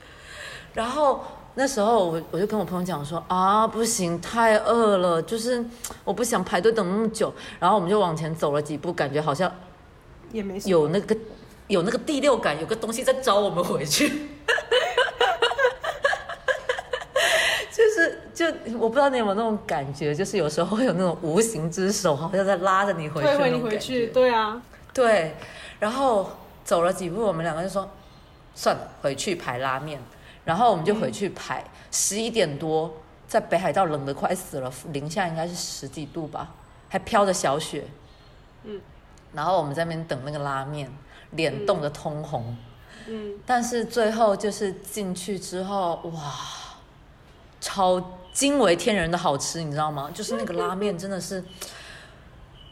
[0.75, 1.21] 然后
[1.55, 5.65] 那时候我我就跟我朋友讲说啊，不行，太饿了，就是
[6.05, 7.33] 我不想排队等那么久。
[7.59, 9.51] 然后我们就往前走了几步，感觉好像
[10.33, 11.17] 也没有那个
[11.69, 14.29] 有那个第六感，有个东西在招我们回去。
[18.41, 18.47] 就
[18.79, 24.63] 我不知道你有没有那种感觉，就是有时候会有那种无形之手，好像在拉着你回去推回你回去，对啊，
[24.95, 25.37] 对，
[25.79, 26.31] 然后
[26.65, 27.87] 走了几步，我们两个就说
[28.55, 30.01] 算了，回去排拉面。
[30.43, 31.63] 然后我们就回去排，
[31.93, 32.91] 十一点多，
[33.29, 36.49] 在北海道冷得快死了，零下应该是十几度吧，
[36.89, 37.85] 还飘着小雪。
[38.65, 38.81] 嗯，
[39.35, 40.91] 然后我们在那边等那个拉面，
[41.33, 42.57] 脸冻得通红。
[43.07, 46.33] 嗯，但是最后就是进去之后，哇，
[47.61, 48.01] 超
[48.41, 50.11] 惊为天人的好吃，你知道吗？
[50.15, 51.45] 就是那个拉面真的是，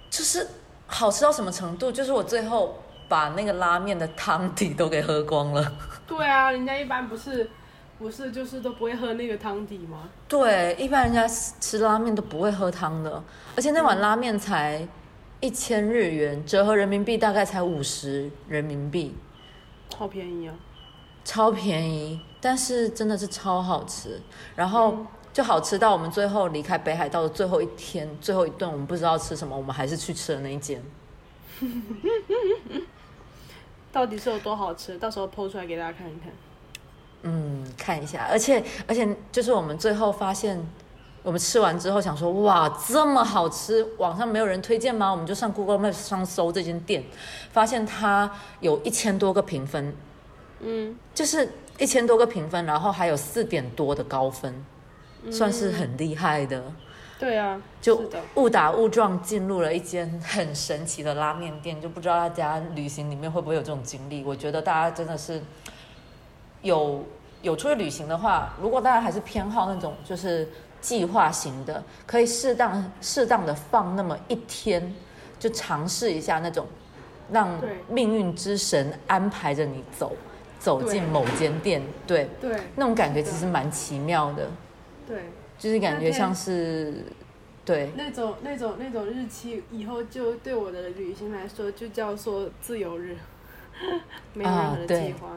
[0.09, 0.49] 就是
[0.87, 1.93] 好吃到什么程度？
[1.93, 5.71] 就是我最后把那个拉面的汤底都给喝光了。
[6.07, 7.51] 对啊，人家一般不是
[7.99, 10.09] 不是就是都不会喝那个汤底吗？
[10.27, 13.23] 对，一般人家吃拉面都不会喝汤的，
[13.55, 14.89] 而且那碗拉面才
[15.41, 19.15] 一千日元，折合人民币大概才五十人民币，
[19.95, 20.55] 好便宜啊！
[21.27, 24.19] 超便宜，但是真的是超好吃。
[24.57, 24.97] 然后
[25.33, 30.83] 就好吃到我们最后离开北海道的最后一天，最后一顿我们不知道吃什么，我们还是去吃了那一间。
[33.93, 34.99] 到底是有多好吃？
[34.99, 36.31] 到时候剖出来给大家看一看。
[37.23, 40.65] 嗯，看一下，而且而且就是我们最后发现，
[41.25, 45.11] 我们吃完之后想说，哇，这么好吃，网上没有人推荐吗？
[45.11, 47.03] 我们就上 Google Maps 上搜这间店，
[47.51, 49.97] 发现它有一千多个评分，
[50.61, 54.65] 嗯，就是一千多个评分，然后还有四点多的高分，
[55.31, 56.63] 算是很厉害的。
[57.19, 64.23] 对啊，就误打误撞进入了一间很神奇的拉面店，就不知道大家旅行里面会不会有这种经历。
[64.23, 65.43] 我觉得大家真的是
[66.63, 67.05] 有
[67.43, 70.49] 有出去旅行的话，如果大家还是偏好那种就是
[70.81, 74.95] 计划型的，可以适当适当的放那么一天，
[75.41, 76.65] 就尝试一下那种
[77.33, 77.51] 让
[77.89, 80.13] 命运之神安排着你走
[80.61, 84.49] 走进某间店，对，对那种感觉其实蛮奇妙的，
[85.09, 85.23] 对，
[85.59, 87.07] 就是感觉像是
[87.65, 87.91] 对。
[87.97, 93.17] 那种那种那种日期以后就对我的旅行来说就叫做自由日，
[94.35, 95.31] 没有任何的计划，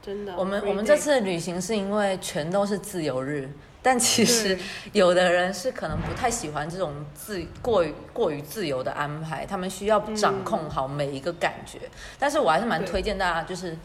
[0.00, 0.36] 真的。
[0.36, 3.48] 我们我们这次旅行是因为全都是自由日，
[3.82, 4.56] 但其实
[4.92, 11.80] 有的人是可能不太喜欢这种自过于过于自由的安排，他们需要掌控好每一个感觉。
[12.18, 13.76] 但是我还是蛮推荐大家，就是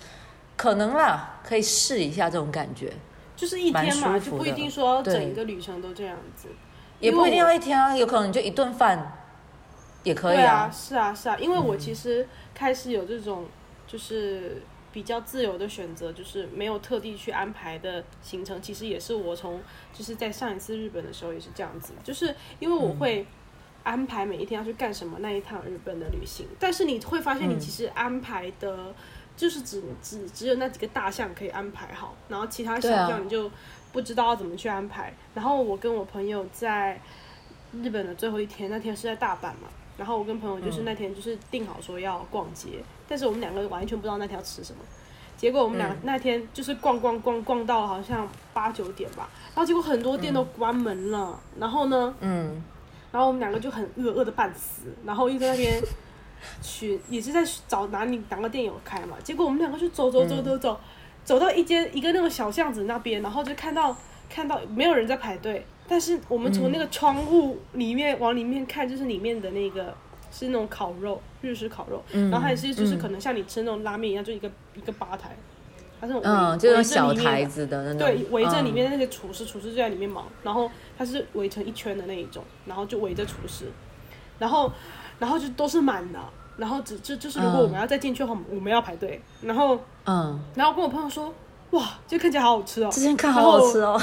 [0.55, 2.93] 可能啦，可以试一下这种感觉，
[3.41, 6.47] 就是一天嘛，就不一定说整个旅程都这样子。
[6.99, 9.17] 也不一定要一天啊，有可能你就一顿饭
[10.03, 10.71] 也可以对啊，啊。
[10.71, 13.47] 是啊，是啊，因为我其实开始有这种
[13.87, 14.61] 就是
[14.93, 19.59] 比较自由的选择，就是没有特地去安排的行程，其实也是我从
[19.91, 23.25] 就是在上一次日本的时候也是这样子，就是因为我会
[23.81, 28.93] 安排每一天要去干什么那一趟日本的旅行，但是你会发现你嗯其实安排的。
[29.36, 33.49] 就是只只只有那几个大项可以安排好，然后其他小项你就
[33.91, 35.13] 不知道要怎么去安排。
[35.34, 36.99] 然后我跟我朋友在
[37.71, 44.79] 日本的最后一天，那天是在大阪嘛，然后我跟朋友就是嗯那天就是定好说要逛街，但是我们两个完全不知道那天要吃什么。
[45.38, 52.61] 结果我们俩嗯那天就是逛逛逛逛到好像八九点吧，然后结果很多店都关门了，然后呢，嗯，
[53.11, 55.82] 然后我们两个就很饿，饿的半死，然后又在那边
[56.61, 60.79] 去也是在找哪里哪个店有开嘛，结果我们两个就走走走走走，
[61.23, 63.95] 走到一间一个那种小巷子那边，然后就看到
[64.29, 69.93] 看到没有人在排队，但是我们从那个窗户里面往里面看，就是里面的那个
[70.31, 75.35] 是那种烤肉，日式烤肉，然后还是就是可能像你吃那种拉面一样，就一个一个吧台，
[75.99, 78.73] 它是嗯，围就是小台子的那种，对，围着里嗯。
[78.73, 83.65] 面的那些厨师，厨师就在里面忙，然后它是围成一圈的那一种，然后就围着厨师，
[84.39, 84.71] 然后
[85.22, 86.17] 然后就都是满的，
[86.57, 91.32] 然后只就就是如果我们要再进去的话，我们要排队，然后嗯，然后跟我朋友说，
[91.69, 94.01] 哇，这看起来好好吃哦，之前看好好吃哦，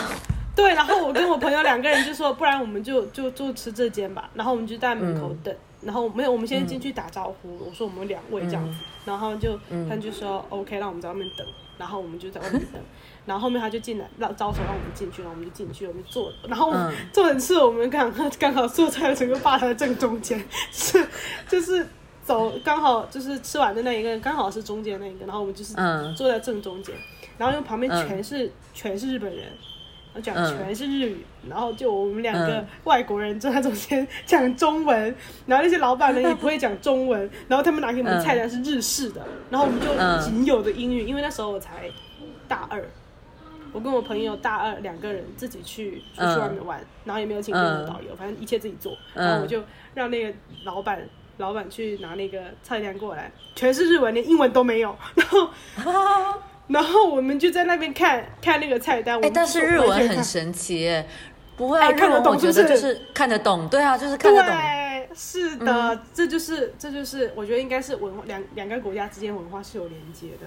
[0.54, 4.30] 对，然后我跟我朋友两个人就说，不然我们就 就就吃这间吧。
[4.34, 5.52] 然后我们就在门口等，
[5.82, 11.44] 然后没有，我们先进去打招呼，我说我们两位这样子，然后就、他们就说 OK，让我们在外面等，
[11.78, 12.80] 然后我们就在外面等，
[13.28, 21.06] 然后后面他就进来让招手让我们进去，然后我们就进去，我们就坐，然后嗯重点是我们刚刚好坐在整个吧台的正中间，是
[21.46, 21.86] 就是。
[22.28, 26.94] 走刚好就是吃完的那一个，刚好是中间那一个，然后我们就是嗯坐在正中间，
[27.38, 29.46] 然后因为旁边嗯全是、全是日本人，
[30.12, 35.02] 然后讲嗯全是日语，然后就我们两个嗯外国人坐在中间讲中文，
[35.46, 37.18] 然后那些老板呢也不会讲中文，
[37.48, 41.90] 然后他们拿给我们菜单是日式的，然后我们就嗯仅有的英语，因为那时候我才
[42.46, 42.86] 大二，
[43.72, 49.26] 我跟我朋友大二两个人自己去出去外面玩，然后也没有请任何导游，反正一切自己做，嗯。
[49.26, 49.62] 然后我就
[49.94, 50.32] 让那个
[50.64, 51.08] 老板。
[51.38, 54.92] 老板去拿那个菜单过来，全是日文，连英文都没有。
[55.14, 55.48] 然后，
[56.66, 59.14] 然后我们就在那边看看那个菜单。
[59.14, 61.08] 我哎，们但是日文很神奇耶，
[61.56, 70.46] 不会啊，哎看得日文我觉懂是不得就是是看得懂，对啊，就是看得懂，对，是的，这就是这就是我觉得应该是文化两两个国家之间文化是有连接的，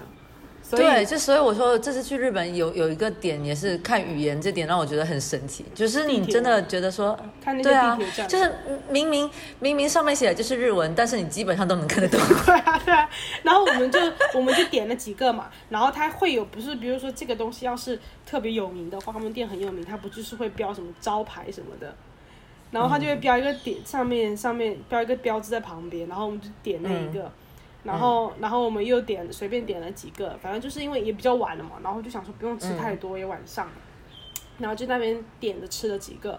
[0.74, 7.14] 所以对，就所以我说这次去日本有有一个点也是看语言这点让我觉得很神奇，就是你真的觉得说，
[7.44, 8.50] 看那些对啊地铁站，就是
[8.88, 9.28] 明明
[9.60, 12.18] 明明上面写的就是日文，但是你基本上都能看得懂。
[12.46, 13.06] 对啊，对啊，
[13.42, 14.00] 然后我们就
[14.32, 21.94] 我们就点了几个嘛，然后它会有不是，比如说这个东西要是特别有名的话，他们店很有名，它不就是会标什么招牌什么的，
[22.70, 27.30] 然后它就会标一个点上面上面标一个标志在旁边，然后我们就点那一个。
[27.84, 33.66] 然后，然后我们又点随便点了几个，反正就是因为也比较晚了嘛，然后就想说不用吃太多，也晚上，
[34.58, 36.38] 然后就那边点着吃了几个，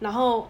[0.00, 0.46] 然后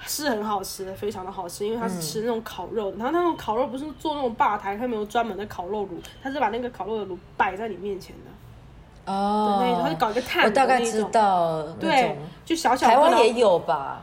[0.00, 11.62] 是很好吃的，非常的好吃，因为它是吃那种烤肉的，然后那种烤肉不是做那种吧台，它没有专门的烤肉炉，它是把那个烤肉的炉摆在你面前的，哦那种，它就搞一个炭我的大概知道。
[11.80, 12.14] 对，，
[12.44, 14.02] 就小小的，台湾也有吧？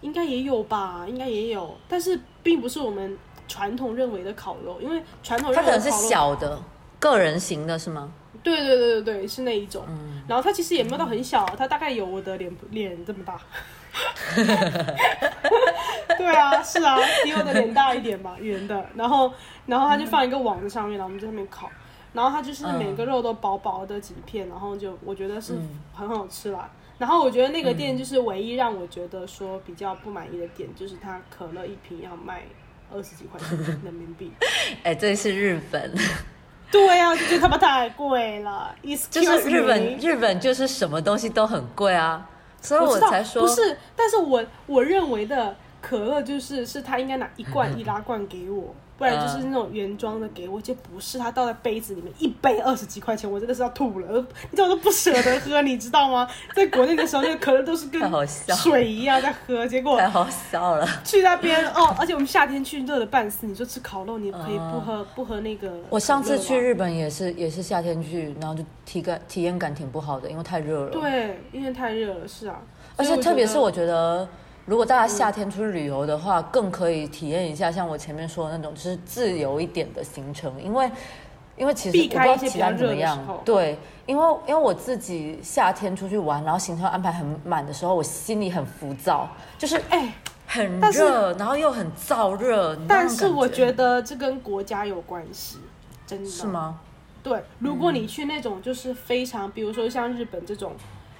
[0.00, 3.18] 应该也有吧，应该也有，但是并不是我们
[3.48, 6.62] 传统认为的烤肉，因为传统它可能是认为的烤肉小的，
[6.98, 8.12] 个人型的是吗？
[8.42, 9.84] 对对对对对，是那一种。
[9.88, 13.40] 嗯然后它其实也没有到很小，啊它大概有我的脸脸这么大。
[16.18, 18.84] 对啊，是啊，比我的脸大一点吧，圆的。
[18.94, 19.32] 然后，
[19.66, 21.70] 然后它就放一个网子上面，然后我们在上面烤。
[22.12, 25.54] 然后它就是每个肉都薄薄的几片，然后就我觉得是
[25.94, 26.68] 很好吃啦。
[26.98, 32.42] 然后我觉得那个店就是唯一让我觉得说比较不满意的点，就是它可乐一瓶要卖
[32.92, 34.32] 二十几块钱人民币。
[34.82, 35.94] 哎，这是日本，
[36.70, 38.74] 对啊，就觉得他妈太贵了。
[39.10, 42.28] 就是日本日本就是什么东西都很贵啊，
[42.60, 54.06] 所以我才说不是，但是我我认为的可乐就是是他应该拿一罐易拉罐给我，不然就是那种原装的给我，就不是他倒在杯子里面，一杯二十几块钱，我真的是要吐了，
[54.50, 56.26] 你知道我都不舍得喝，你知道吗？
[56.56, 58.00] 在国内的时候，那个可乐都是跟
[58.56, 60.88] 水一样在喝，结果太好笑了。
[61.04, 65.70] 去那边哦， 而且我们夏天去热的半死，你说吃烤肉，你可以不喝、不喝那个？
[65.90, 72.56] 我上次去日本也是也是夏天去，然后就体感体验感挺不好的，因为太热了。，对，因为太热了，是啊，
[72.96, 74.26] 而且特别是我觉得，
[74.66, 80.90] 如果大家夏天出去旅游的话，更可以体验一下像我前面说的那种，就是自由一点的行程，因为。
[81.58, 90.12] 因为其实避开一些我不知道其他怎么样比较热的时候，对，因为因为我自己夏天出去玩，然后行程安排很满的时候，我心里很浮躁，就是哎。
[90.48, 92.78] 很热，然后又很燥热。
[92.86, 95.58] 但是我觉得这跟国家有关系，
[96.06, 96.30] 真的。
[96.30, 96.46] 是？
[96.46, 96.78] 吗？
[97.22, 100.72] 对，如果你去那种就是非常，比如说像日本这种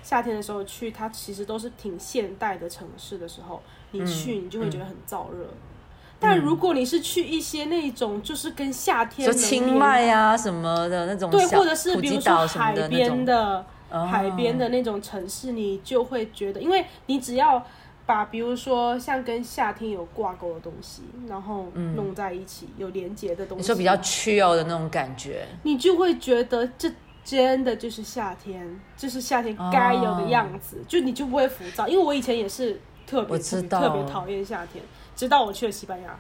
[0.07, 5.49] 夏天的时候去，它其实都是挺现代的城市的时候，你去你就会觉得很燥热。
[6.21, 14.07] 但如果你是去一些那种就是跟夏天能就清迈啊、什么的那种对，或者是比如说海边的、哦。
[14.07, 17.67] 海边的那种城市，你就会觉得，因为你只要
[18.07, 26.89] 把比如说像跟夏天有挂钩的东西，然后弄在一起，有连接的东西，说比较 chill 的那种感觉，你就会觉得这
[27.27, 28.65] 真的就是夏天，
[28.97, 31.89] 就是夏天该有的样子，就你就不会浮躁。
[31.89, 34.85] 因为我以前也是特别特别特别讨厌夏天，
[35.17, 36.17] 直到我去了西班牙。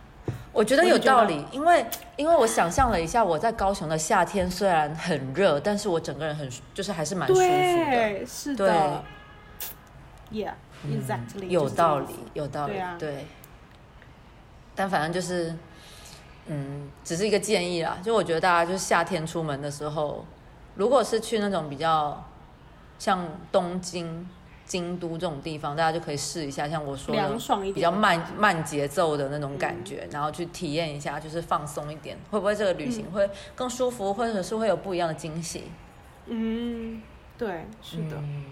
[0.52, 1.86] 我觉得有道理，因为
[2.16, 9.04] 因为我想象了一下，我在高雄的夏天虽然很热，但是我整个人很就是还是蛮舒服的，对，是的
[10.32, 10.54] ，Yeah,
[10.86, 13.26] exactly，、有道理有道理，对啊对。
[14.74, 15.54] 但反正就是，
[16.46, 17.98] 嗯，只是一个建议啦。
[18.02, 20.24] 就我觉得大家就是夏天出门的时候，
[20.76, 22.24] 如果是去那种比较
[22.98, 24.28] 像东京、
[24.64, 35.64] 京都这种地方，大家就可以试一下，像我说的凉爽一点比较慢慢节奏的那种感觉，然后去体验一下，就是放松一点，会不会这个旅行会更舒服，或者是会有不一样的惊喜？
[36.26, 37.00] 嗯，
[37.38, 38.44] 对，是的，嗯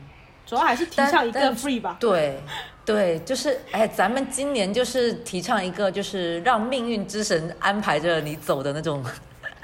[0.47, 1.97] 主要还是提倡一个 free 吧。
[1.99, 2.39] 对，
[2.85, 9.03] 对，就是哎，咱们今年就是提倡一个，就是让命运之神安排着你走的那种。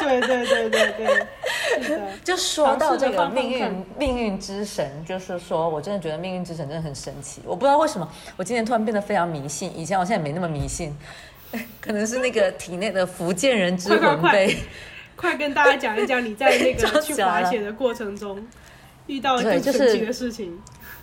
[0.00, 7.40] 对对对对对，是的，就说到这个命运，命运之神，就是说我真的觉得命运之神真的很神奇。
[7.44, 10.96] 我不知道为什么，我今天突然变得非常迷信，以前我现在没那么迷信，
[11.80, 14.56] 可能是那个体内的福建人之魂被。
[15.16, 18.42] 快跟大家讲一讲你在那个 去滑雪的过程中
[19.06, 20.58] 遇到了对就是更神奇的事情。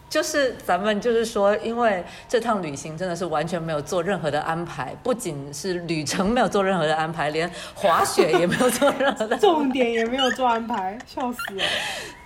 [0.10, 11.64] 就是咱们就是说，因为这趟旅行真的是完全没有做任何的安排，不仅是旅程没有做任何的安排，连滑雪也没有做任何的重点也没有做安排，笑死了。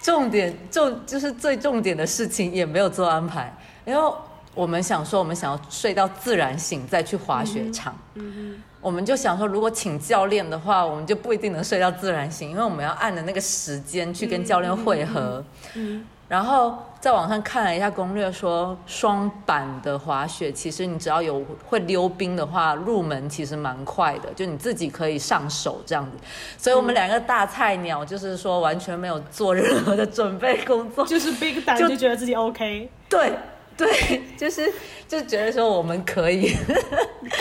[0.02, 3.52] 重点重就是最重点的事情也没有做安排，
[3.86, 4.14] 因为
[4.54, 7.96] 我们想说，我们想要睡到自然醒再去滑雪场。
[8.16, 15.44] 嗯我们就想说，如果请教练的话，我们就不一定能睡到自然醒，因为我们要按的那个时间去跟教练会合。
[15.76, 26.12] 嗯然后在网上看了一下攻略，说双板的滑雪，其实你只要有会溜冰的话，入门其实蛮快的，就你自己可以上手这样子。
[26.58, 33.34] 所以我们两个大菜鸟，就是说完全没有做任何的准备工作， 就是 big 胆就就觉得自己 OK，对
[33.76, 34.72] 对，就是
[35.10, 36.56] 就觉得说我们可以，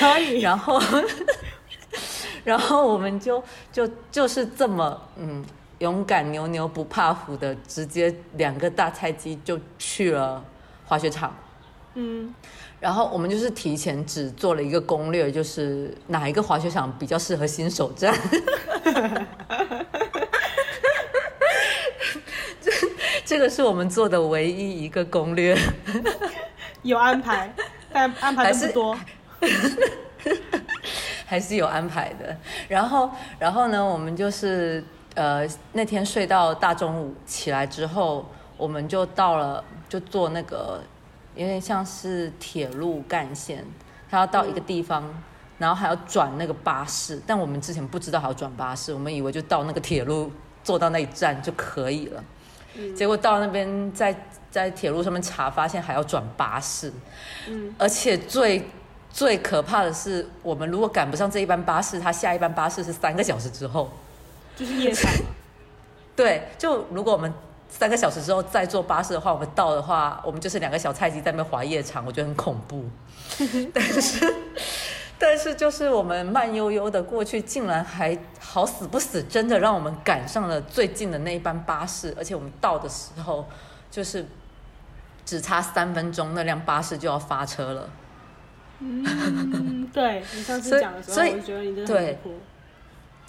[0.00, 0.40] 可以。
[0.42, 0.82] 然后
[2.42, 3.40] 然后我们就
[3.72, 5.44] 就就是这么嗯
[5.80, 10.44] 勇敢牛牛不怕虎的，直接两个大菜鸡就去了
[10.86, 11.34] 滑雪场。
[11.94, 12.32] 嗯，
[12.78, 18.14] 然后我们就是提前只做了一个攻略，就是哪一个滑雪场比较适合新手站。
[22.60, 22.70] 这
[23.24, 25.56] 这个是我们做的唯一一个攻略，
[26.82, 27.52] 有安排，
[27.90, 28.96] 但安排的不多。
[31.26, 32.36] 还是有安排的。
[32.68, 34.84] 然后，然后呢，我们就是
[35.20, 38.24] 呃那天睡到大中午起来之后，
[38.56, 40.80] 我们就到了，就坐那个
[41.34, 43.62] 有点像是铁路干线，
[44.10, 45.04] 它要到一个地方。
[45.60, 50.32] 然后还要转那个巴士，但我们之前不知道还要转巴士，我们以为就到那个铁路
[50.64, 52.24] 坐到那一站就可以了。
[52.96, 56.90] 结果到那边在在铁路上面查，发现还要转巴士，
[57.46, 58.66] 嗯，而且最
[59.10, 63.90] 最可怕的是，我们如果赶不上这一班巴士，它下一班巴士是三个小时之后。
[64.60, 65.10] 就是夜场。
[66.14, 67.32] 对，就如果我们
[67.66, 72.84] 三个小时之后再坐巴士的话，我们到的话，我们就是两个小菜鸡在那边滑夜场，我觉得很恐怖。
[73.72, 74.34] 但是，
[75.18, 83.48] 但是就是我们慢悠悠的过去，竟然还好死不死，真的让我们赶上了最近的那一班巴士，而且我们到的时候
[83.90, 84.26] 就是
[85.24, 87.88] 只差三分钟，那辆巴士就要发车了。
[88.80, 92.34] 嗯，对你上次讲的时候，我就觉得你真的对很酷。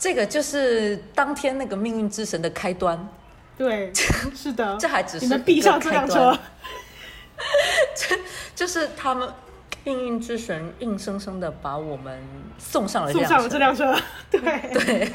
[0.01, 3.07] 这个就是当天那个命运之神的开端，
[3.55, 3.93] 对，
[4.35, 6.37] 是的，这还只是你们闭上这辆车一个开
[8.07, 8.19] 端，
[8.55, 9.29] 就是他们
[9.83, 12.19] 命运之神硬生生的把我们
[12.57, 13.43] 送上了这送上。
[13.43, 13.95] 了这辆车。
[14.31, 14.41] 对，
[14.73, 15.11] 对，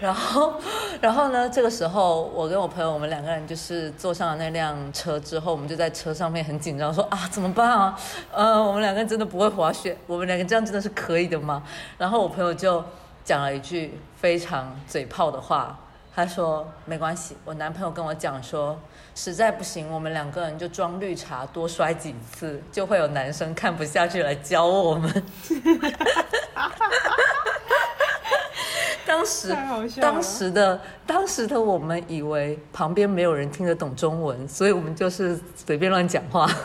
[0.00, 0.54] 然后，
[1.02, 1.46] 然后呢？
[1.50, 7.94] 这个时候，我跟我朋友，我们两个人就是坐上了那辆车之后，我们就在车上面很紧张，说啊，怎么办啊？
[8.32, 11.62] 呃，我们两个人真的不会滑雪，我们两个这样真的是可以的吗？
[11.98, 12.82] 然后我朋友就
[13.26, 15.76] 讲了一句非常嘴炮的话，
[16.14, 18.78] 他说没关系，我男朋友跟我讲说，
[19.16, 25.12] 实在不行，我们两个人就装绿茶，多摔几次，就会有男生看不下去来教我们。
[29.04, 29.52] 当时
[30.00, 36.48] 当时的当时的我们以为旁边没有人听得懂中文，所以我们就是随便乱讲话。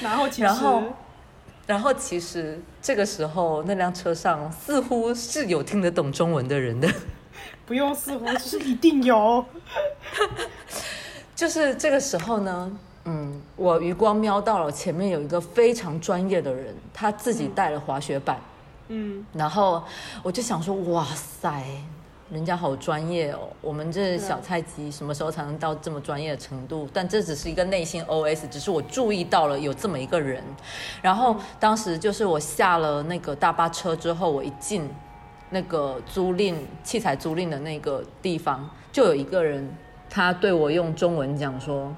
[0.00, 0.82] 然后然后
[1.66, 6.88] 然后其实这个时候那辆车上似乎是有听得懂中文的人的，
[7.66, 9.44] 不用似乎，就是一定有。
[11.34, 12.78] 就是这个时候呢。
[13.08, 18.36] 嗯，我余光瞄到了前面有一个非常专业的人，他自己带了滑雪板，
[18.88, 19.80] 嗯，然后
[20.24, 21.62] 我就想说，哇塞，
[22.28, 23.48] 人家好专业哦！
[23.60, 26.88] 我们这小菜鸡什么时候才能到这么专业的程度？
[26.92, 30.42] 但这只是一个内心 OS，只是我注意到了有这么一个人。
[31.00, 34.90] 然后当时就是我下了那个大巴车之后，我一进
[35.50, 39.72] 那个租赁器材租赁的那个地方，就有一个人，
[40.10, 41.94] 他对我用中文讲说：“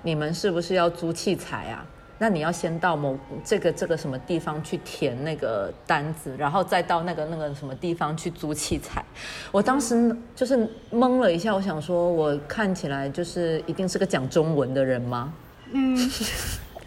[0.00, 1.84] 你们是不是要租器材啊？
[2.22, 9.02] 那你要先到某这个这个什么地方去填那个单子，然后再到那个那个什么地方去租器材。
[9.50, 15.32] 我当时就是懵了一下，我想说，我看起来就是一定是个讲中文的人吗？
[15.72, 15.96] 嗯，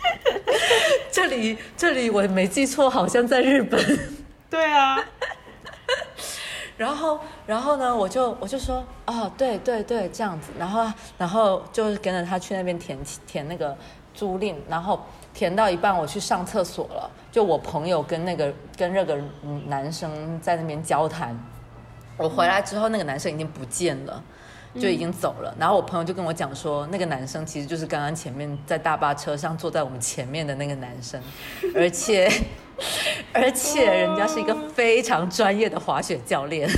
[1.11, 3.81] 这里这里我没记错，好像在日本。
[4.51, 5.03] 对啊，
[6.77, 10.86] 然后，然后呢，我就我就说，哦，对对对，这样子，然后
[11.17, 13.75] 然后就跟着他去那边填填那个
[14.13, 15.03] 租赁，然后
[15.34, 21.38] 填到一半，我去上厕所了，就我朋友跟那个跟那个嗯男生在那边交谈，
[22.17, 24.23] 我回来之后，那个男生已经不见了。
[24.79, 31.21] 就已经走了，然后我朋友就跟我讲说，那个男生其实就是刚刚前面在大巴车上坐在我们前面的那个男生，
[31.77, 32.27] 而且
[33.31, 36.67] 而且人家是一个非常专业的滑雪教练。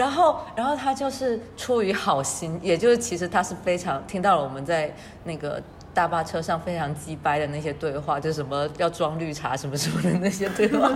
[0.00, 4.90] 然后，然后他就是出于好心，也就是其实他是非常听到了我们在
[5.24, 10.90] 那个大巴车上非常鸡掰的那些对话，就什么要装绿茶什么什么的那些对话。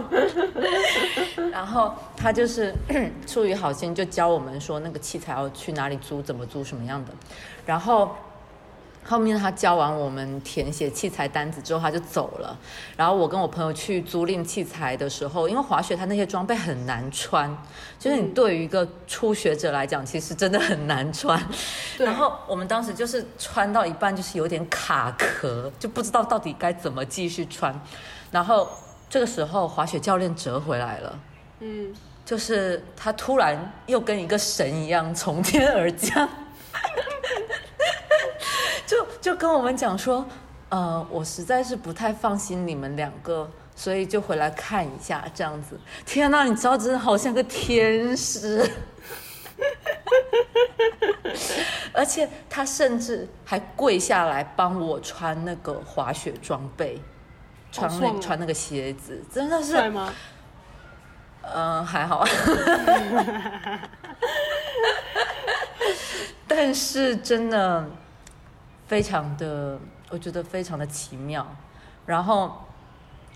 [1.52, 2.74] 然后他就是
[3.26, 7.12] 出于好心，就教我们说那个器材要去哪里租，怎么租，什么样的。
[7.66, 8.16] 然后
[9.06, 12.58] 后面他教完我们填写器材单子之后，他就走了。
[12.96, 17.54] 然后我跟我朋友去租赁器材的时候，因为滑雪他那些装备很难穿，
[17.98, 21.38] 就是你对于一个初学者来讲，其实真的很难穿。
[21.98, 27.78] 然后我们当时就是穿到一半，就是有点卡壳，就不知道到底该怎么继续穿。
[28.30, 28.68] 然后
[29.10, 31.18] 这个时候滑雪教练折回来了。
[31.60, 31.94] 嗯，
[32.24, 36.28] 就是他突然又跟一个神一样从天而降，
[39.24, 40.22] 就就跟我们讲说，
[40.68, 45.80] 呃，我实在是不太放心你们两个，所以就回来看一下这样子。
[46.04, 48.70] 天哪，你知道真的好像个天使，
[51.94, 57.00] 而且他甚至还跪下来帮我穿那个滑雪装备，
[57.72, 59.74] 穿那、穿那个鞋子，真的是？
[61.54, 62.24] 嗯，还好，
[66.46, 67.86] 但是真的
[68.94, 69.76] 非常的，
[70.08, 71.44] 我觉得非常的奇妙。
[72.06, 72.64] 然后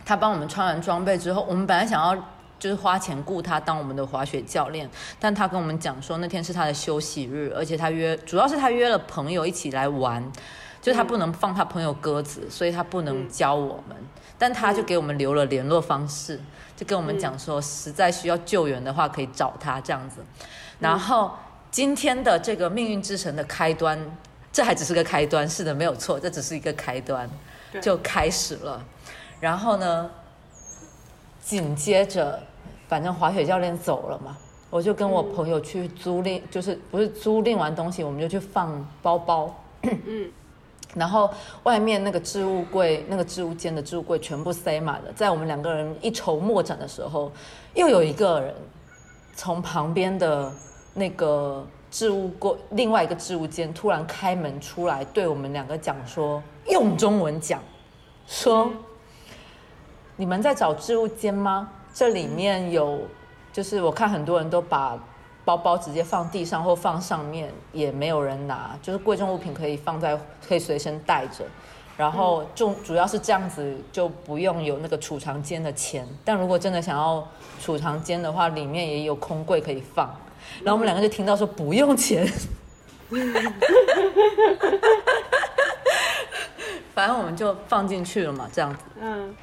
[0.04, 2.14] 他帮我们穿完装备之后，我们本来想要
[2.60, 4.88] 就是花钱雇他当我们的滑雪教练，
[5.18, 10.24] 但他跟我们讲说那天是他的休息日，而且他约主要是他约了朋友一起来玩，
[10.80, 13.96] 就是他不能放他朋友鸽子，所以他不能教我们，
[14.38, 16.40] 但他就给我们留了联络方式，
[16.76, 20.24] 就跟我们讲说实在需要救援的话可以找他这样子。
[20.78, 21.32] 然后
[21.72, 23.98] 今天的这个命运之神的开端，
[24.52, 27.28] 这还只是个开端，是的，没有错，这只是一个开端，
[27.80, 28.84] 就开始了。
[29.40, 30.10] 然后呢，
[31.40, 32.40] 紧接着，
[32.88, 34.36] 反正滑雪教练走了嘛，
[34.70, 39.64] 我就跟我朋友去租赁，就是不是租赁完东西，我们就去放包包。
[39.82, 40.28] 嗯，
[40.94, 41.30] 然后
[41.62, 45.12] 外面那个置物柜、那个置物间的置物柜全部塞满了。
[45.14, 47.30] 在我们两个人一筹莫展的时候，
[47.74, 48.54] 又有一个人
[49.36, 50.50] 从旁边的
[50.94, 57.60] 那个置物柜另外一个置物间突然开门出来，对我们两个讲说，用中文讲，
[58.26, 58.70] 说。
[60.16, 61.70] 你们在找置物间吗？
[61.94, 62.98] 这里面有，
[63.52, 64.98] 就是我看很多人都把
[65.44, 71.44] 包包直接放地上或放上面，也没有人拿，就是贵重物品可以放在，可以随身带着。
[71.96, 76.04] 然后重主要是这样子，就不用有那个储藏间的钱。
[76.24, 77.24] 但如果真的想要
[77.60, 80.12] 储藏间的话，里面也有空柜可以放。
[80.64, 82.26] 然后我们两个就听到说不用钱，
[86.94, 88.80] 反正我们就放进去了嘛，这样子。
[89.00, 89.34] 嗯，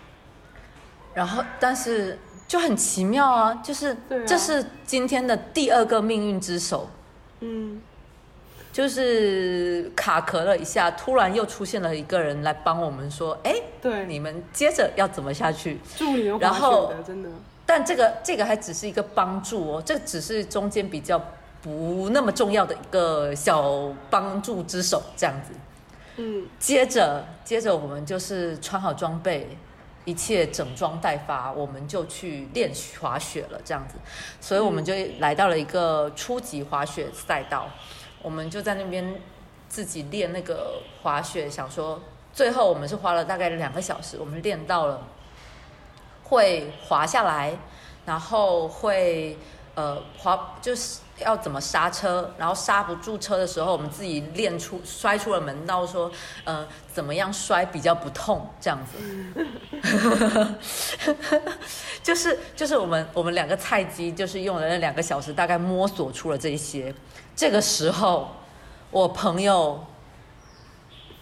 [1.14, 3.96] 然后，但是就很奇妙啊，就是、
[4.28, 6.90] 这是今天的第二个命运之手，
[7.40, 7.82] 嗯，
[8.74, 15.80] 就是卡壳了一下，突然又出现了一个人来帮我们说，哎，对，你们接着要怎么下去？
[16.40, 17.30] 然后，真的，
[17.66, 21.20] 但这个这个还只是一个帮助哦，这只是中间比较
[21.62, 25.54] 不那么重要的一个小帮助之手，这样子。
[26.18, 29.58] 嗯，接着，接着我们就是穿好装备，
[30.06, 33.96] 一切整装待发，我们就去练滑雪了，这样子。
[34.40, 37.68] 所以我们就来到了一个初级滑雪赛道，
[38.22, 39.20] 我们就在那边
[39.68, 42.02] 自己练那个滑雪，想说
[42.32, 45.02] 最后我们是花了大概两个小时，我们练到了
[46.26, 47.58] 会滑下来，
[48.06, 49.38] 然后会
[49.76, 56.12] 呃滑就是要怎么刹车，然后刹不住车的时候，我们自己练出摔出了门道，说
[56.44, 58.98] 呃怎么样摔比较不痛这样子。
[62.04, 66.94] 就是就是我们我们两个菜鸡，就是用了那两个小时，大概摸索出了这些。
[67.36, 68.30] 这个时候，
[68.92, 69.86] 我朋友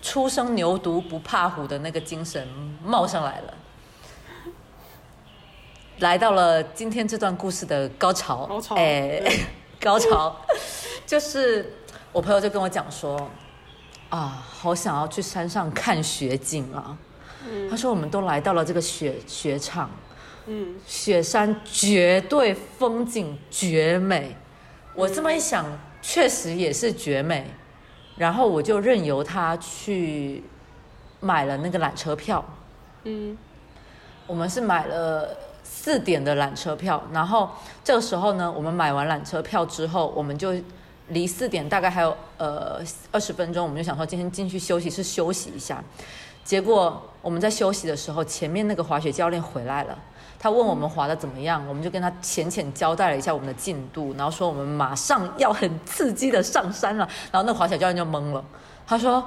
[0.01, 2.47] 初生牛犊不怕虎的那个精神
[2.83, 3.53] 冒上来了。
[6.03, 9.21] 来到了今天这段故事的高潮，高潮哎，
[9.79, 10.35] 高潮，
[11.05, 11.73] 就是
[12.11, 13.17] 我朋友就跟我讲说，
[14.09, 16.97] 啊，好想要去山上看雪景啊。
[17.69, 19.89] 他说我们都来到了这个雪雪场，
[20.47, 24.35] 嗯，雪山绝对风景绝美。
[24.93, 25.65] 我这么一想，
[26.01, 27.49] 确实也是绝美。
[28.17, 30.43] 然后我就任由他去
[31.21, 32.43] 买了那个缆车票。
[33.05, 33.37] 嗯，
[34.27, 35.35] 我们是买了
[35.83, 37.49] 四点的缆车票，然后
[37.83, 40.53] 这个时候呢，我们买完缆车票之后，我们就
[41.09, 42.79] 离四点大概还有呃
[43.11, 45.83] 二十分钟，我们就想说今天进去休息室休息一下。
[46.45, 49.99] 结果我们在休息的时候，前面那个滑雪教练回来了，
[50.39, 58.41] 他问我们滑的怎么样，我们就跟他浅浅交代了一下我们的进度，然后说我们马上要很刺激的上山了，然后那滑雪教练就懵了，
[58.87, 59.21] 他说。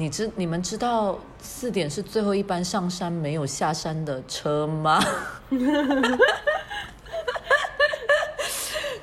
[0.00, 4.98] 你知你们知道四点是最后一班上山没有下山的车吗？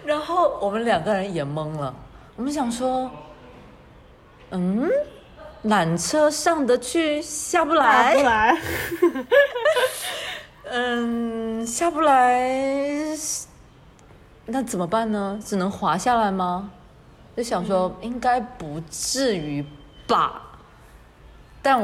[0.04, 1.94] 然后我们两个人也懵了，
[2.36, 3.12] 我们想说，
[4.50, 4.90] 嗯，
[5.66, 8.20] 缆车上得去，下不来下。
[8.20, 8.58] 不来，
[10.72, 13.16] 嗯，下不来，
[14.48, 15.40] 那怎么办呢？
[15.46, 16.72] 只能滑下来吗？
[17.36, 19.64] 就想说应该不至于
[20.08, 20.42] 吧，
[21.68, 21.78] 但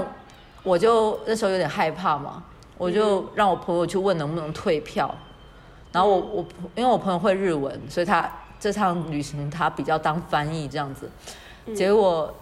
[0.64, 2.42] 我就那时候有点害怕嘛，
[2.78, 5.14] 我就让我朋友去问能不能退票，
[5.92, 8.32] 然后我我因为我朋友会日文，所以他
[8.62, 11.12] 这趟旅行他比较当翻译这样子，
[11.76, 12.34] 结果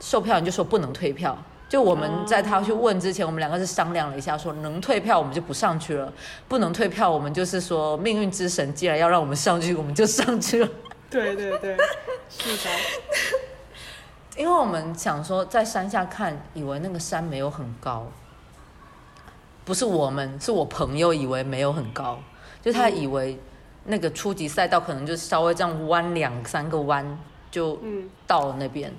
[0.00, 1.36] 售票员就说不能退票。
[1.68, 6.10] 就我们在他去问之前，我们两个是商量了一下，说能退票我们就不上去了，
[6.48, 10.68] 不能退票我们就是说命运之神既然要让我们上去，我们就上去了。
[11.10, 11.76] 对对对，
[12.30, 12.70] 是的，
[14.36, 18.06] 因为我们想说在山下看，以为那个山没有很高，
[19.64, 22.18] 不是我们，是我朋友以为没有很高，
[22.62, 23.38] 就他以为
[23.84, 27.18] 那个初级赛道可能就稍微这样弯两三个弯
[27.50, 28.90] 就嗯到了那边，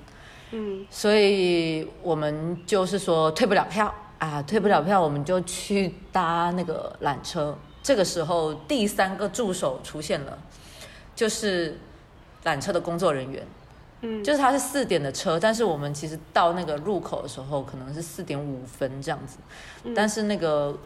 [0.52, 0.86] 嗯。
[0.88, 7.56] 所以我们就是说退不了票啊，退不了票，我们就去搭那个缆车。
[7.82, 10.38] 这个时候，第三个助手出现了，
[11.16, 11.78] 就是
[12.44, 13.44] 缆车的工作人员。
[14.04, 19.38] 嗯，就是它是四点的车，但是我们其实到那个入口的时候可能是四点五分这样子，
[19.96, 20.76] 但是那个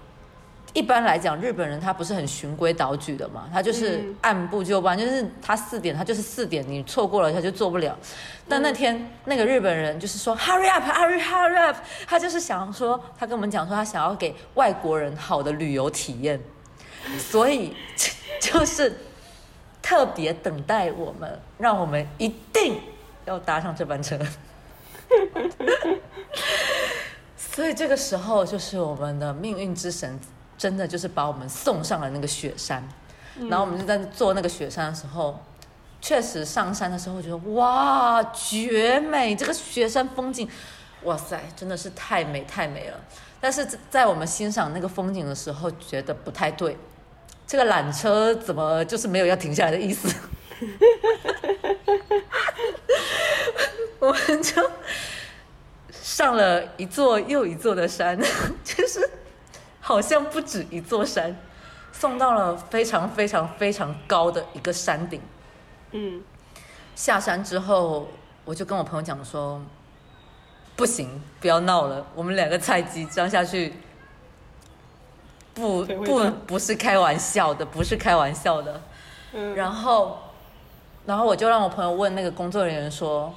[0.74, 4.14] 一般来讲日本人他不是很循规蹈矩的嘛，他就是嗯。
[4.20, 7.96] 按部就班，就是他四点他就是四点，你错过了他就做不了。
[8.46, 16.38] 但那天那个日本人就是说 hurry up hurry hurry up，他就是想说他跟我们讲说他想要给外国人好的旅游体验，
[17.18, 17.74] 所以
[18.40, 18.92] 就是
[19.80, 22.78] 特别等待我们，让我们一定
[23.28, 24.18] 要搭上这班车。
[27.36, 30.18] 所以这个时候，就是我们的命运之神，
[30.56, 32.86] 真的就是把我们送上了那个雪山。
[33.48, 35.40] 然后我们就在坐那个雪山的时候，
[36.00, 39.36] 确实上山的时候觉得哇，绝美！
[39.36, 40.48] 这个雪山风景，
[41.04, 42.98] 哇塞，真的是太美太美了。
[43.40, 46.76] 但是在我们欣赏那个风景的时候，觉得不太对，
[47.46, 50.12] 这个缆车怎么就是没有要停下来的意思？
[54.00, 54.70] 我们就
[55.90, 58.18] 上了一座又一座的山，
[58.64, 59.09] 就是
[59.80, 61.36] 好像不止一座山，
[61.92, 65.20] 送到了非常非常非常高的一个山顶。
[65.92, 66.22] 嗯
[66.94, 68.09] 下山之后，
[68.44, 69.62] 我就跟我朋友讲说，
[70.74, 73.72] 不行，不要闹了，我们两个菜鸡这样下去，
[75.54, 78.82] 不不不是开玩笑的，不是开玩笑的。
[79.32, 80.18] 嗯，然后，
[81.09, 83.32] 然后我就让我朋友问那个工作人员说，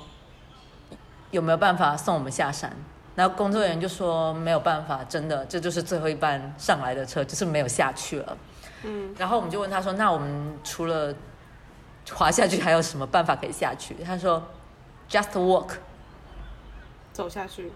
[1.31, 2.69] 有没有办法送我们下山？
[3.15, 8.37] 然后工作人员就说没有办法，真的，这就是最后一班上来的车，就是没有下去了。
[8.83, 11.15] 嗯然后我们就问他说，那我们除了
[12.13, 13.95] 滑下去还有什么办法可以下去？
[14.03, 14.43] 他说
[15.09, 15.69] ，just walk。
[17.13, 17.71] 走下去，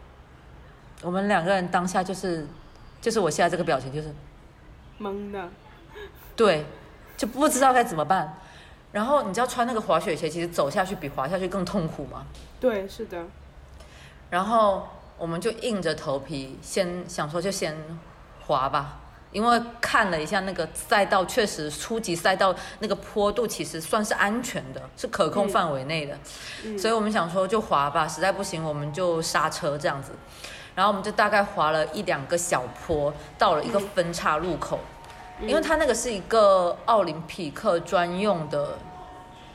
[1.04, 2.46] 我们两个人当下就是，
[3.00, 4.14] 就是我现在这个表情就是
[5.00, 5.48] 懵的，
[6.36, 6.66] 对，
[7.16, 8.38] 就不知道该怎么办。
[8.96, 12.26] 然后你知道穿那个滑雪鞋，其实走下去比滑下去更痛苦吗？
[12.62, 13.26] 对，是的，
[14.30, 14.88] 然后
[15.18, 17.76] 我们就硬着头皮，先想说就先
[18.48, 19.00] 滑吧，
[19.34, 26.18] 因为看了一下那个赛道，确实初级赛道那个坡度其实算是安全的，是可控范围内的，
[26.64, 30.14] 嗯所以我们想说就滑吧，实在不行我们就刹车这样子。
[30.74, 34.80] 然后我们就大概滑了一两个小坡，到了一个分岔路口，
[35.42, 38.78] 因为它那个是一个奥林匹克专用的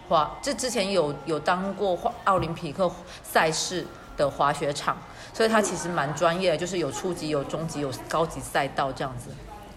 [0.09, 2.91] 滑，这之前有有当过滑奥林匹克
[3.22, 4.97] 赛事的滑雪场，
[5.33, 9.31] 所以它其实蛮专业的，就是有初级、有中级、有高级赛道这样子。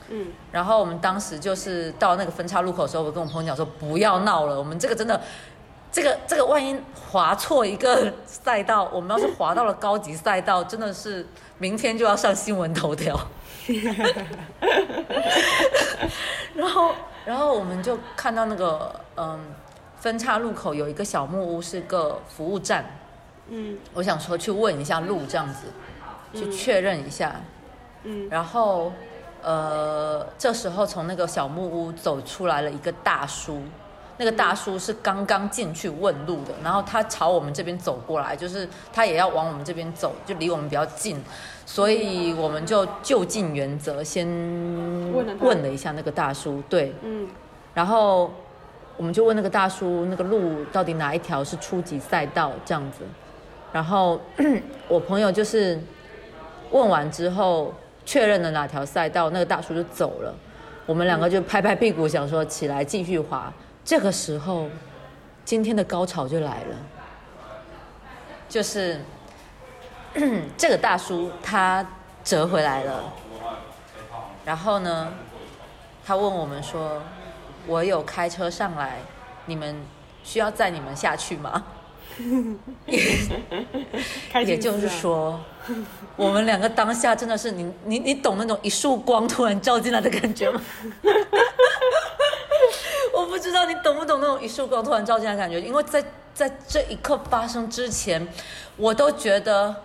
[0.10, 5.20] 嗯然后我们当时就是到那个分岔路口的时候，我跟我朋友讲说不要闹了，我们这个真的，
[5.92, 6.78] 这个这个万一
[7.10, 11.26] 滑错一个赛道，我们要是滑到了高级赛道，真的是
[11.58, 13.18] 明天就要上新闻头条。
[16.56, 16.94] 然后，
[17.26, 19.40] 然后我们就看到那个嗯
[19.98, 22.86] 分岔路口有一个小木屋，是个服务站。
[23.50, 25.68] 嗯我想说去问一下路，这样子
[26.34, 27.36] 去确认一下。
[28.04, 28.92] 嗯然后，
[29.42, 33.62] 呃，这时候从那个小木屋走出来了一个大叔，
[34.18, 41.22] 那个大叔是刚刚进去问路的，然后他朝我们这边走过来，就是他也要往我们这边走，就离我们比较近，
[41.66, 44.28] 所以我们就就近原则，先
[45.40, 47.28] 问了一下那个大叔，对，嗯
[47.74, 48.32] 然后
[48.98, 53.00] 我们就问那个大叔，那个路到底哪一条是初级赛道这样子。
[53.72, 54.22] 然后
[54.88, 55.82] 我朋友就是
[56.70, 57.74] 问完之后
[58.06, 60.32] 确认了哪条赛道，那个大叔就走了。
[60.86, 63.52] 我们两个就拍拍屁股，想说起来继续滑。
[63.86, 64.70] 这个时候，
[65.44, 66.76] 今天的高潮就来了，
[68.48, 69.02] 就是
[70.58, 71.86] 这个大叔他
[72.24, 73.14] 折回来了，
[74.46, 75.14] 然后呢，
[76.06, 77.02] 他问我们说
[77.68, 79.00] ：“我有开车上来，
[79.48, 79.76] 你们
[80.24, 81.66] 需要载你们下去吗？”
[84.46, 85.40] 也就是说，
[86.16, 90.62] 我们两个当下真的是你你你懂那种一束光突然照进来的感觉吗？
[94.14, 96.04] 我不知道你懂那种一束光突然照进来的感觉，因为在
[96.34, 98.28] 在这一刻发生之前，
[98.78, 99.76] 我都觉得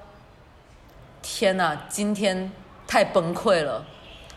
[1.22, 2.50] 天哪，今天
[2.86, 3.84] 太崩溃了，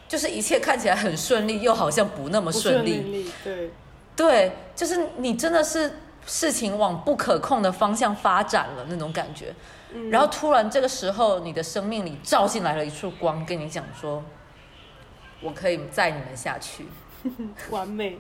[0.08, 3.02] 就是一切看起来很顺利，又好像不那么顺利。
[3.02, 3.72] 利，对，
[4.16, 5.94] 对，就是你真的是
[6.26, 9.54] 事情往不可控的方向发展了那种感觉，
[10.10, 14.24] 然后突然这个时候你的生命里照进来了一束光，跟你讲说，
[15.42, 16.88] 我可以载你们下去。
[17.70, 18.20] 完美。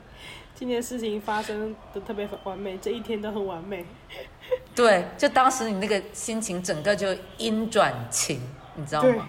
[0.61, 3.83] 今天事情发生的特别完美，这一天都很完美。
[4.75, 7.07] 对，就当时你那个心情整个就
[7.39, 8.39] 阴转晴，
[8.75, 9.25] 你知道吗？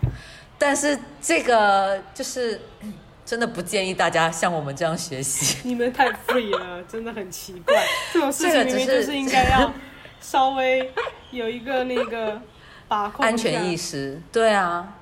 [0.58, 2.92] 但是这个就是嗯
[3.24, 5.66] 真的不建议大家像我们这样学习。
[5.66, 7.82] 你们太 free 了，真的很奇怪。
[8.12, 9.72] 这种事情明明就是是应该要
[10.20, 10.92] 稍微
[11.30, 12.42] 有一个那个
[12.86, 13.74] 把控安全意。
[13.74, 14.98] 识，对啊，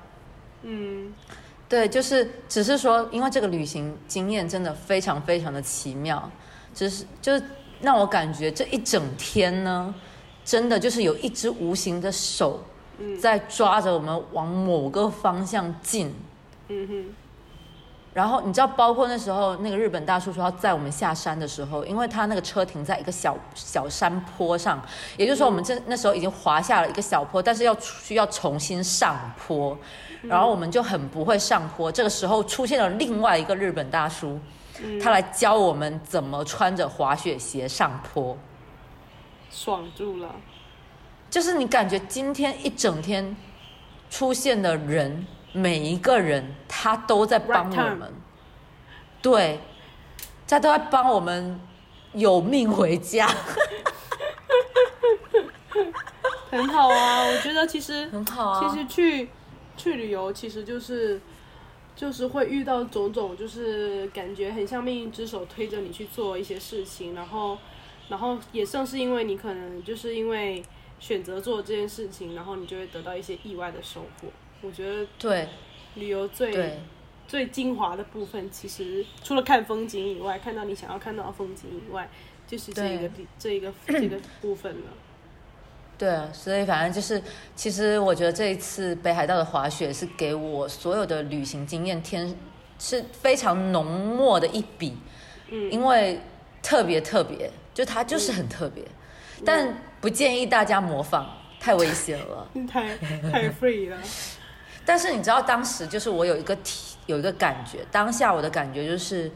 [0.61, 1.13] 嗯，
[1.71, 6.29] 对，就是只是说，因为这个旅行经验真的非常非常的奇妙，
[6.75, 7.41] 只是就是
[7.79, 9.95] 让我感觉这一整天呢，
[10.43, 12.61] 真的就是有一只无形的手
[13.17, 16.13] 在抓着我们往某个方向进。
[16.67, 17.05] 嗯哼，
[18.13, 24.81] 然后你知道，包括那时候那个日本大叔说要载我们下山的时候，因为他那个车停在一个小小山坡上，
[25.15, 29.77] 也就是说我们这那时候已经滑下了一个小坡，但是要需要重新上坡，
[30.23, 31.89] 然后我们就很不会上坡。
[31.89, 34.37] 这个时候出现了另外一个日本大叔，
[35.01, 38.37] 他来教我们怎么穿着滑雪鞋上坡。
[39.49, 40.35] 爽住了。
[41.29, 43.33] 就是你感觉今天一整天
[44.09, 48.13] 出现的人，每一个人他都在帮我们，
[49.21, 49.59] 对，
[50.47, 51.59] 他都在帮我们
[52.13, 53.27] 有命回家，
[56.49, 58.69] 很好啊，我觉得其实很好啊。
[58.69, 59.29] 其实去
[59.77, 61.19] 去旅游，其实就是
[61.95, 67.57] 就是会遇到种种，就是感觉很像命运之手推着你去做一些事情，然后
[68.09, 70.63] 然后也正是因为你可能就是因为
[70.99, 74.27] 选择做这件事情，然后你就会得到一些意外的收获。
[74.61, 75.47] 我觉得对
[75.95, 76.79] 旅游最对
[77.27, 82.09] 最精华的部分，其实除了看风景以外，看到你想要看到的风景以外，
[82.45, 84.87] 就是这一个地这一个这个部分了。
[85.97, 87.21] 对啊，所以反正就是，
[87.55, 92.35] 其实我觉得这一次北海道的滑雪是给我所有的旅行经验添
[92.79, 94.97] 是非常浓墨的一笔，
[95.49, 96.19] 嗯，因为
[96.63, 98.83] 特别特别，就它就是很特别，
[99.45, 101.25] 但不建议大家模仿，
[101.59, 102.49] 太危险了。
[102.67, 103.97] 太太 free 了。
[104.85, 109.31] 但是你知道，当时就是我有一个体有一个感觉，当下我的感觉就是，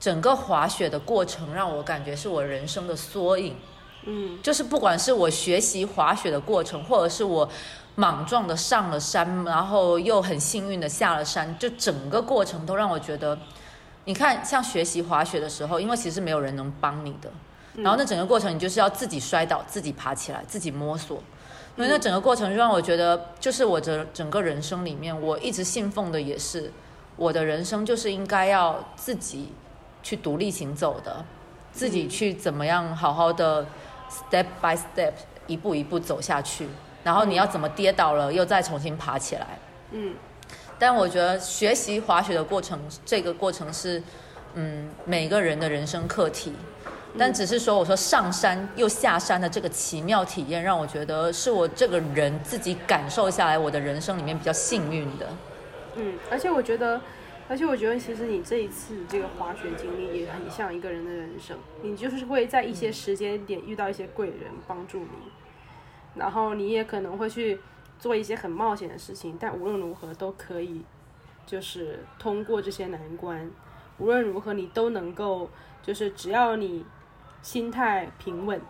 [0.00, 3.56] 整个滑雪的过程让我感觉是我人生的缩影。
[4.04, 7.48] 嗯就是不管是我学习滑雪的过程，或者是我
[7.94, 13.38] 莽撞的上了山，然后又很幸运的下了山，就整个过程都让我觉得，
[14.06, 17.30] 你看，像学习滑雪的时候，因为其实没有人能帮你的，
[17.76, 21.22] 然后那整个过程你就是要自己摔倒，自己爬起来，自己摸索。
[21.76, 26.70] 因为那整个过程就让我觉得，就是我的整个人生里面，我一直信奉的也是，
[27.16, 29.52] 我的人生就是应该要自己
[30.02, 31.24] 去独立行走的，
[31.72, 33.66] 自己去怎么样好好的
[34.10, 35.12] step by step
[35.46, 36.68] 一步一步走下去，
[37.02, 39.46] 然后你要怎么跌倒了又再重新爬起来。
[39.92, 40.14] 嗯
[40.78, 44.02] 但我觉得学习滑雪的过程，这个过程是，
[44.54, 46.52] 嗯，每个人的人生课题。
[47.18, 55.28] 但只是说，我说上山又下山的这个奇妙体验，让我觉得是我这个人自己感受下来，我的人生里面比较幸运的。
[55.96, 56.98] 嗯，而且我觉得，
[57.48, 65.30] 而且我觉得，其实你这一次这个滑雪经历也很像一个人的人生，你就是会在一些时间点遇到一些贵人帮助你，
[66.14, 67.60] 然后你也可能会去
[67.98, 70.82] 做一些很冒险的事情，但无论如何都可以，
[71.44, 73.50] 就是通过这些难关，
[73.98, 75.50] 无论如何你都能够，
[75.82, 76.86] 就是只要你
[77.42, 78.60] 心态平稳，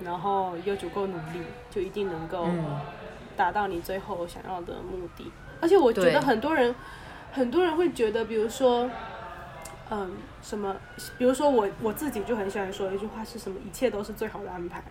[0.00, 2.80] 然后又足够努力，就一定能够嗯，
[3.36, 5.30] 达到你最后想要的目的。
[5.60, 6.74] 而且我觉得很多人，
[7.32, 8.88] 很多人会觉得，比如说，
[9.90, 10.12] 嗯，
[10.42, 10.76] 什么，
[11.18, 14.82] 比如说我我自己就很喜欢说一句话是什么，一切都是最好的安排。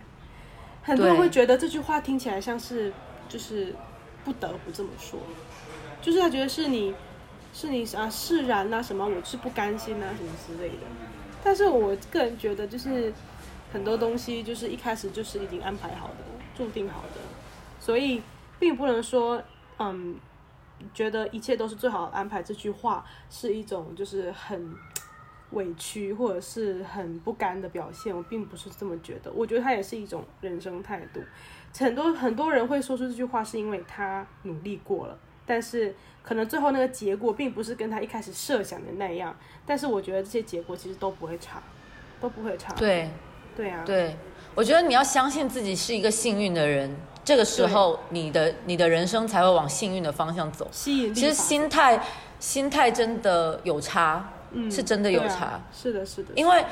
[0.82, 2.92] 很多人会觉得这句话听起来像是
[3.28, 3.74] 就是
[4.24, 5.18] 不得不这么说，
[6.02, 6.94] 就是他觉得是你
[7.54, 10.84] 是你啊释然啊什么，我是不甘心啊什么之类的。
[11.44, 13.12] 但是我个人觉得，就是
[13.70, 16.24] 很多东西就是一开始就是已经安排好的，
[16.56, 17.20] 注定好的，
[17.78, 18.22] 所以
[18.58, 19.40] 并不能说，
[19.78, 20.16] 嗯，
[20.94, 22.42] 觉得一切都是最好的安排。
[22.42, 24.74] 这句话是一种就是很
[25.50, 28.16] 委屈或者是很不甘的表现。
[28.16, 31.20] 我并不是这么觉得，我觉得它也是一种人生态度。
[31.76, 35.94] 很多很多人会说出这句话，是因为他努力过了，但是
[36.24, 39.36] 可能最后那个结果并不是跟他一开始设想的那样。
[39.66, 41.62] 但是我觉得这些结果其实都不会差，
[42.20, 42.72] 都不会差。
[42.74, 43.10] 对，
[43.54, 44.16] 对啊，对，
[44.54, 50.66] 我觉得你要相信自己是一个幸运的人，这个时候你的你的人生才会往幸运的方向走。
[50.72, 52.02] 吸引力其实心态
[52.40, 55.60] 心态真的有差，嗯是真的有差。
[55.72, 56.64] 是的，是的，因为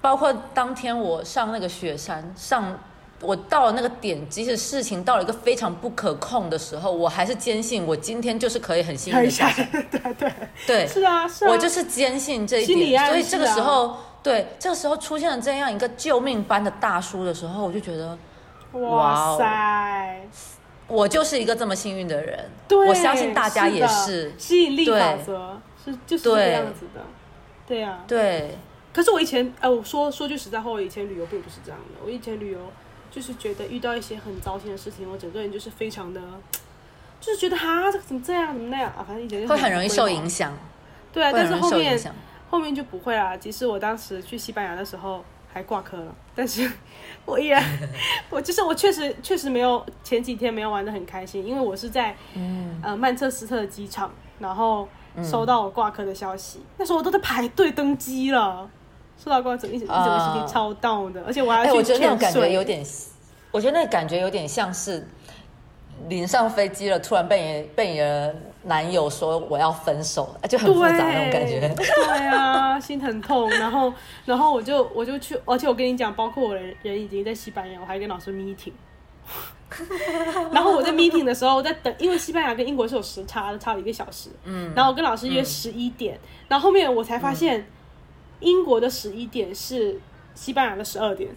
[0.00, 2.78] 包括当天我上那个雪山上。
[3.20, 9.86] 我到了那个点，即使事情到了一个非常不可控的时候，我还是坚信我今天就是可以很幸运的下下山。
[9.90, 10.32] 对对，
[10.66, 18.16] 对，是啊，是啊，我就是坚信这一点，暗所以这个时候，对这个时候出现了这样一个救命般的大叔的时候，我就觉得
[18.72, 20.28] 哇塞，
[20.86, 22.48] 我就是一个这么幸运的人。
[22.68, 24.32] 对，我相信大家也的是。
[24.38, 27.00] 吸引力法则，是就是这个样子的，
[27.66, 27.80] 对。
[27.80, 28.56] 呀、对，
[28.92, 32.00] 可是我以前，哎、我说说句实在话，我以前旅游并不是这样的。
[32.04, 32.58] 我以前旅游
[33.10, 36.20] 就是觉得遇到一些很糟心的事情，我整个人就是非常的，
[37.20, 40.28] 就是觉得哈，这个怎么这样，怎么那样啊，反正一点就会很容易受影。
[40.28, 40.56] 响，
[41.12, 41.98] 对啊，但是后面。
[42.50, 43.36] 后面就不会啦。
[43.36, 45.22] 即使我当时去西班牙的时候
[45.52, 46.66] 还挂科了，但是
[47.26, 47.62] 我依然，
[48.30, 54.88] 我就是我确实确实没有前几天没有玩的很开心，因为我是在嗯，呃曼彻斯特的机场，然后
[55.22, 58.70] 收到我挂科的消息，那时候我都在排队登机了。
[59.22, 62.84] 收到挂科，一整一整个心情啊超到的，而且我要去我觉得那种感觉有点，
[63.50, 65.06] 我觉得那个感觉有点像是
[66.08, 71.74] 临上飞机了，突然被你被你的男友说我要分手，就很复杂那种感觉。
[71.76, 73.50] 对啊，心很痛。
[73.50, 73.92] 然后，
[74.24, 78.72] 然后我就我就去，而且我跟你讲，包括我的人已经在西班牙，我还跟老师 meeting。
[80.52, 84.30] 然后我在 meeting 的时候，我在等，因为西班牙跟英国是有时差的，差了一个小时。
[84.44, 84.72] 嗯。
[84.74, 86.18] 然后我跟老师约十一点，
[86.48, 87.66] 然后后面我才发现，
[88.40, 90.00] 英国的十一点是
[90.34, 91.30] 西班牙的十二点。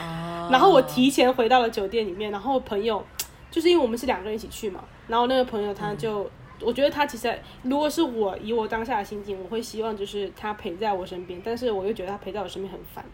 [0.00, 3.04] 哦 然后我提前回到了酒店里面，然后朋友
[3.50, 6.28] 就是因为我们是两个人一起去嘛，然后那个朋友他就，
[6.60, 13.04] 我觉得他其实如果是我以我当下的心情，我会希望就是他陪在我身边，但是我又觉得他陪在我身边很烦，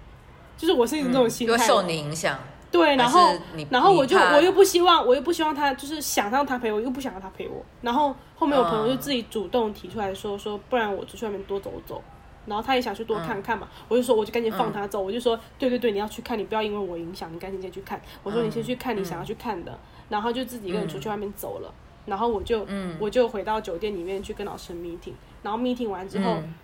[0.56, 2.38] 就是我是一种这种心态，会受你影响。
[2.70, 12.02] 对，然后你然后我就我又不希望，我又不希望他就是想让他陪我，又不想让他陪我，然后后面我朋友就嗯自己主动提出来说说，不然我出去外面多走走。
[12.48, 18.00] 然后他也想去多看看嘛，我就说我就赶紧放他走，我就说对对对，你要去看，你不要因为我影响，你赶紧先去看。
[18.22, 21.72] 我说你先去看你想要去看的，然后就自己一个人出去外面走了。
[22.06, 22.66] 然后我就、
[22.98, 25.12] 我就回到酒店里面去跟老师 meeting，
[25.42, 26.54] 然后 meeting 完之后、嗯。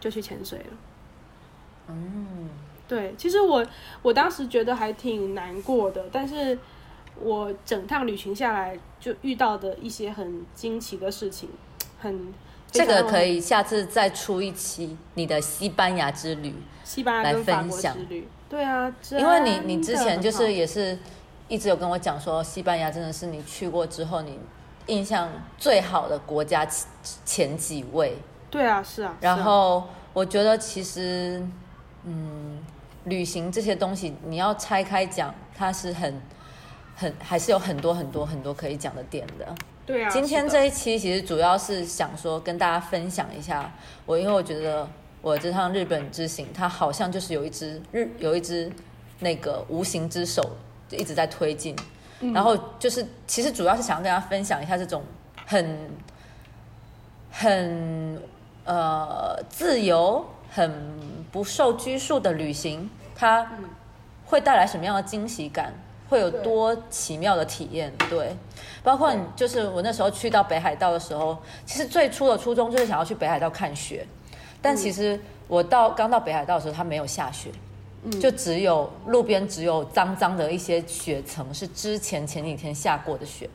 [0.00, 0.64] 就去潜水了。
[1.86, 2.50] 嗯，
[2.88, 3.64] 对，其实我
[4.02, 6.58] 我当时觉得还挺难过的，但是
[7.20, 11.48] 我整趟旅行下来就遇到的一些很惊奇的事情，
[12.00, 12.34] 很
[12.72, 20.98] 这个可以以下次再出一期你的西班牙之旅，西班牙来分享之旅，对啊，因为你你之前就是也是
[21.48, 24.38] 一直有跟我讲说，西班牙真的是你去过之后你
[24.86, 25.28] 印象
[25.58, 26.86] 最好的国家前
[27.24, 28.16] 前几位。
[28.50, 31.42] 对啊，是啊，然后我觉得其实，
[32.04, 32.58] 嗯，
[33.04, 36.20] 旅行这些东西你要拆开讲，它是很
[36.96, 39.54] 很还是有很多很多很多可以讲的点的。
[39.84, 43.72] 对啊，今天这一期其实主要是想说跟大家分享一下，
[44.06, 44.88] 我因为我觉得
[45.20, 48.70] 我这趟日本之行，它好像就是有一只日有一只
[49.18, 50.42] 那个无形之手
[50.88, 51.76] 就一直在推进，
[52.20, 52.32] 嗯。
[52.32, 55.02] 然后就是其实主要是想要跟大家分享一下这种
[55.46, 55.90] 很
[57.30, 58.22] 很
[58.64, 60.72] 呃自由、很
[61.32, 63.50] 不受拘束的旅行，它
[64.26, 65.72] 会带来什么样的惊喜感？
[66.08, 67.90] 会有多奇妙的体验？
[68.10, 68.36] 对，
[68.82, 74.06] 包括你就是我那时候去到北海道的时候，其实最初的初衷就是想要去北海道看雪，
[74.60, 75.18] 但其实
[75.48, 77.50] 我到刚到北海道的时候，它没有下雪，
[78.20, 83.48] 就只有路边只有脏脏的一些雪层，是之前前几天下过的雪，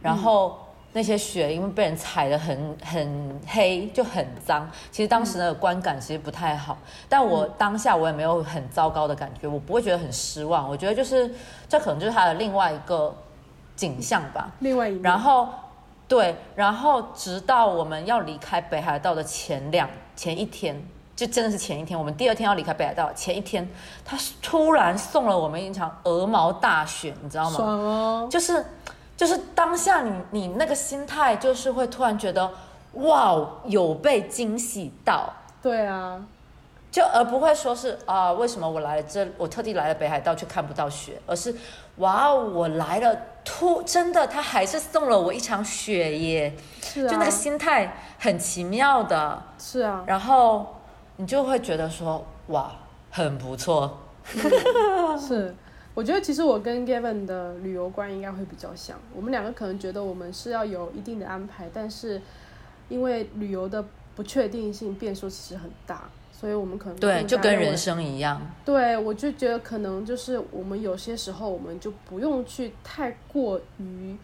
[0.00, 0.58] 然后
[0.92, 4.68] 那些雪因为被人踩得很很黑，就很脏。
[4.90, 6.76] 其实当时的观感其实不太好，
[7.08, 10.68] 但我当下我也没有很糟糕的感觉，我不会觉得很失望。
[10.68, 11.32] 我觉得就是
[11.68, 13.14] 这可能就是它的另外一个
[13.82, 14.48] 景象吧。
[14.60, 15.48] 另外一面然后
[16.06, 20.80] 对，然后直到我们要离开北海道的前两前一天，
[21.16, 23.68] 就真的是前一天，我们第二天要离开北海道前一天，
[24.04, 27.56] 他突然送了我们一场鹅毛大雪，你知道吗？
[27.56, 28.64] 爽哦，就是
[29.16, 32.48] 就是当下你你那个心态就是会突然觉得
[32.94, 35.32] 哇，有被惊喜到。
[35.62, 36.22] 对啊，
[36.90, 41.54] 就而不会说是啊，为什么我来了这，我特地来了北海道却看不到雪，而是
[41.96, 50.76] 哇，哦，我来了，突真的，他还是送了我一场雪耶，是啊，就那个心态很奇妙的，是啊，然后
[51.16, 52.72] 你就会觉得说哇，
[53.10, 53.98] 很不错，
[55.20, 55.54] 是。
[55.94, 62.18] 我觉得其实我跟 Gavin 的旅游观应该会比较像，我们两个可能觉得我们是要有一定的安排，但是
[62.88, 63.84] 因为旅游的
[64.16, 66.08] 不确定性变数其实很大，
[66.42, 68.42] 所以我们可能对，就跟人生生一样。
[68.64, 74.16] 对，我就觉得可能就是我们有些时候我们就不用去太过于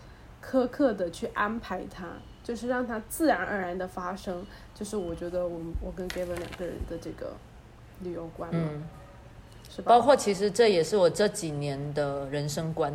[0.45, 2.09] 苛刻的去安排它，
[2.43, 4.45] 就是让它自然而然的发生。
[4.75, 7.37] 就是我觉得我我跟 Gavin 两个人的这个
[8.01, 8.83] 旅游观嗯。
[9.71, 12.93] 是吧包括其实这也是我这几年的人生观。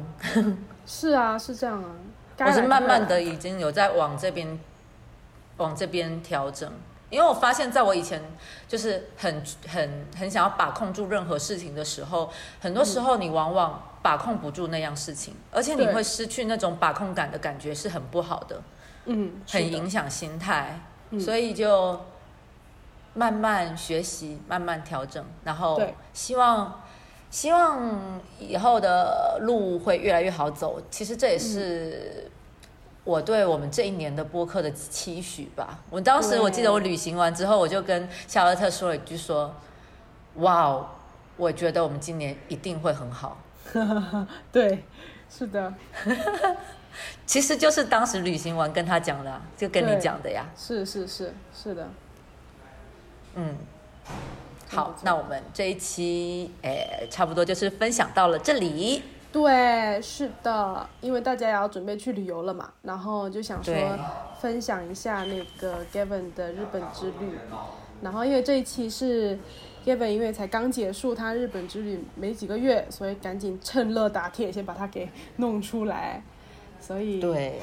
[0.86, 1.96] 是啊，是这样啊。
[2.40, 4.60] 我是慢慢的已经有在往这边，
[5.56, 6.70] 往这边调整，
[7.14, 8.22] 因为我发现在我以前
[8.68, 12.30] 就是很很很想要把控住任何事情的时候，
[12.60, 18.62] 很多时候你往往把控不住那样事情，而且你会失去那种把控感的感觉是很不好的，
[19.06, 20.80] 嗯，很影响心态，
[21.20, 22.00] 所以就。
[23.16, 25.80] 慢慢学习，慢慢调整，然后
[26.14, 26.82] 希望
[27.30, 30.82] 希望以后的路会越来越好走。
[30.90, 32.32] 其实这也是
[33.04, 35.80] 我对我们这一年的播客的期许吧。
[35.90, 39.54] 我当时我记得我旅行完之后，我就跟夏洛特说了一句说
[40.36, 40.88] ：“哇哦，
[41.36, 43.38] 我觉得我们今年一定会很好。
[44.54, 44.86] ”对，
[45.30, 45.74] 是的，
[47.26, 50.46] 其实就是当时旅行完跟他讲的，就跟你讲的呀。
[50.58, 51.90] 是是是是的。
[53.36, 53.58] 嗯，
[54.70, 59.04] 好，那我们这一期诶，差不多就是分享到了这里。
[59.34, 63.74] 对，是的，因为大家也要准备去旅游了嘛，然后就想说
[64.40, 67.36] 分享一下那个 Gavin 的日本之旅。
[68.04, 69.38] 然后因为这一期是
[69.84, 76.22] Gavin，因为才刚结束他日本之旅没几个月，所以赶紧趁热打铁，先把它给 弄出来。
[76.80, 77.60] 所以对，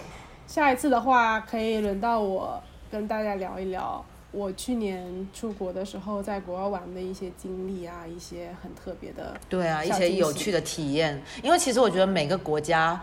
[0.48, 2.60] 下一次的话，可以轮到我
[2.90, 4.04] 跟大家聊一聊。
[4.32, 11.20] 我去年出国的时候，在国外玩的一些经历啊，一些很特别的，对啊，一些有趣的体验。
[11.42, 13.00] 因为其实我觉得每个国家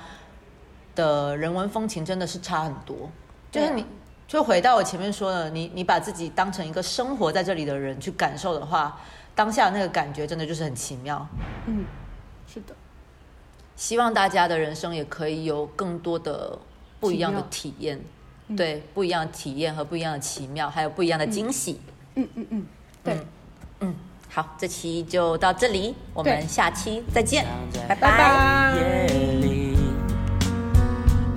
[0.95, 3.09] 的人文风情真的是差很多。
[3.51, 3.85] 就是你，
[4.25, 9.01] 就回到我前面说的，你你把自己当成一个生活在这里的人去感受的话，
[9.35, 11.27] 当下那个感觉真的就是很奇妙。
[11.65, 11.83] 嗯，
[12.47, 12.73] 是的。
[13.75, 16.57] 希望大家的人生也可以有更多的
[16.99, 18.01] 不一样的体验。
[18.55, 21.79] 对，不一样的体验和不一样的奇妙，还有不一样的惊喜。
[22.15, 22.65] 嗯嗯嗯，
[23.03, 23.19] 对，
[23.81, 23.93] 嗯，
[24.29, 27.45] 好，这期就到这里，我们下期再见，
[27.87, 28.73] 拜拜。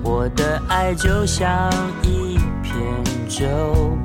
[0.03, 1.69] 我的爱就像
[2.01, 2.73] 一片
[3.29, 3.97] 舟，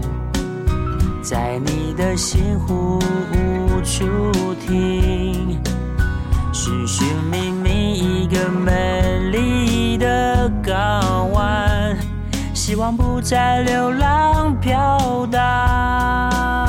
[1.22, 2.98] 在你的心湖
[3.32, 5.58] 无处停，
[6.52, 9.55] 寻寻觅觅一个美丽
[12.66, 16.65] 希望不再流浪飘荡。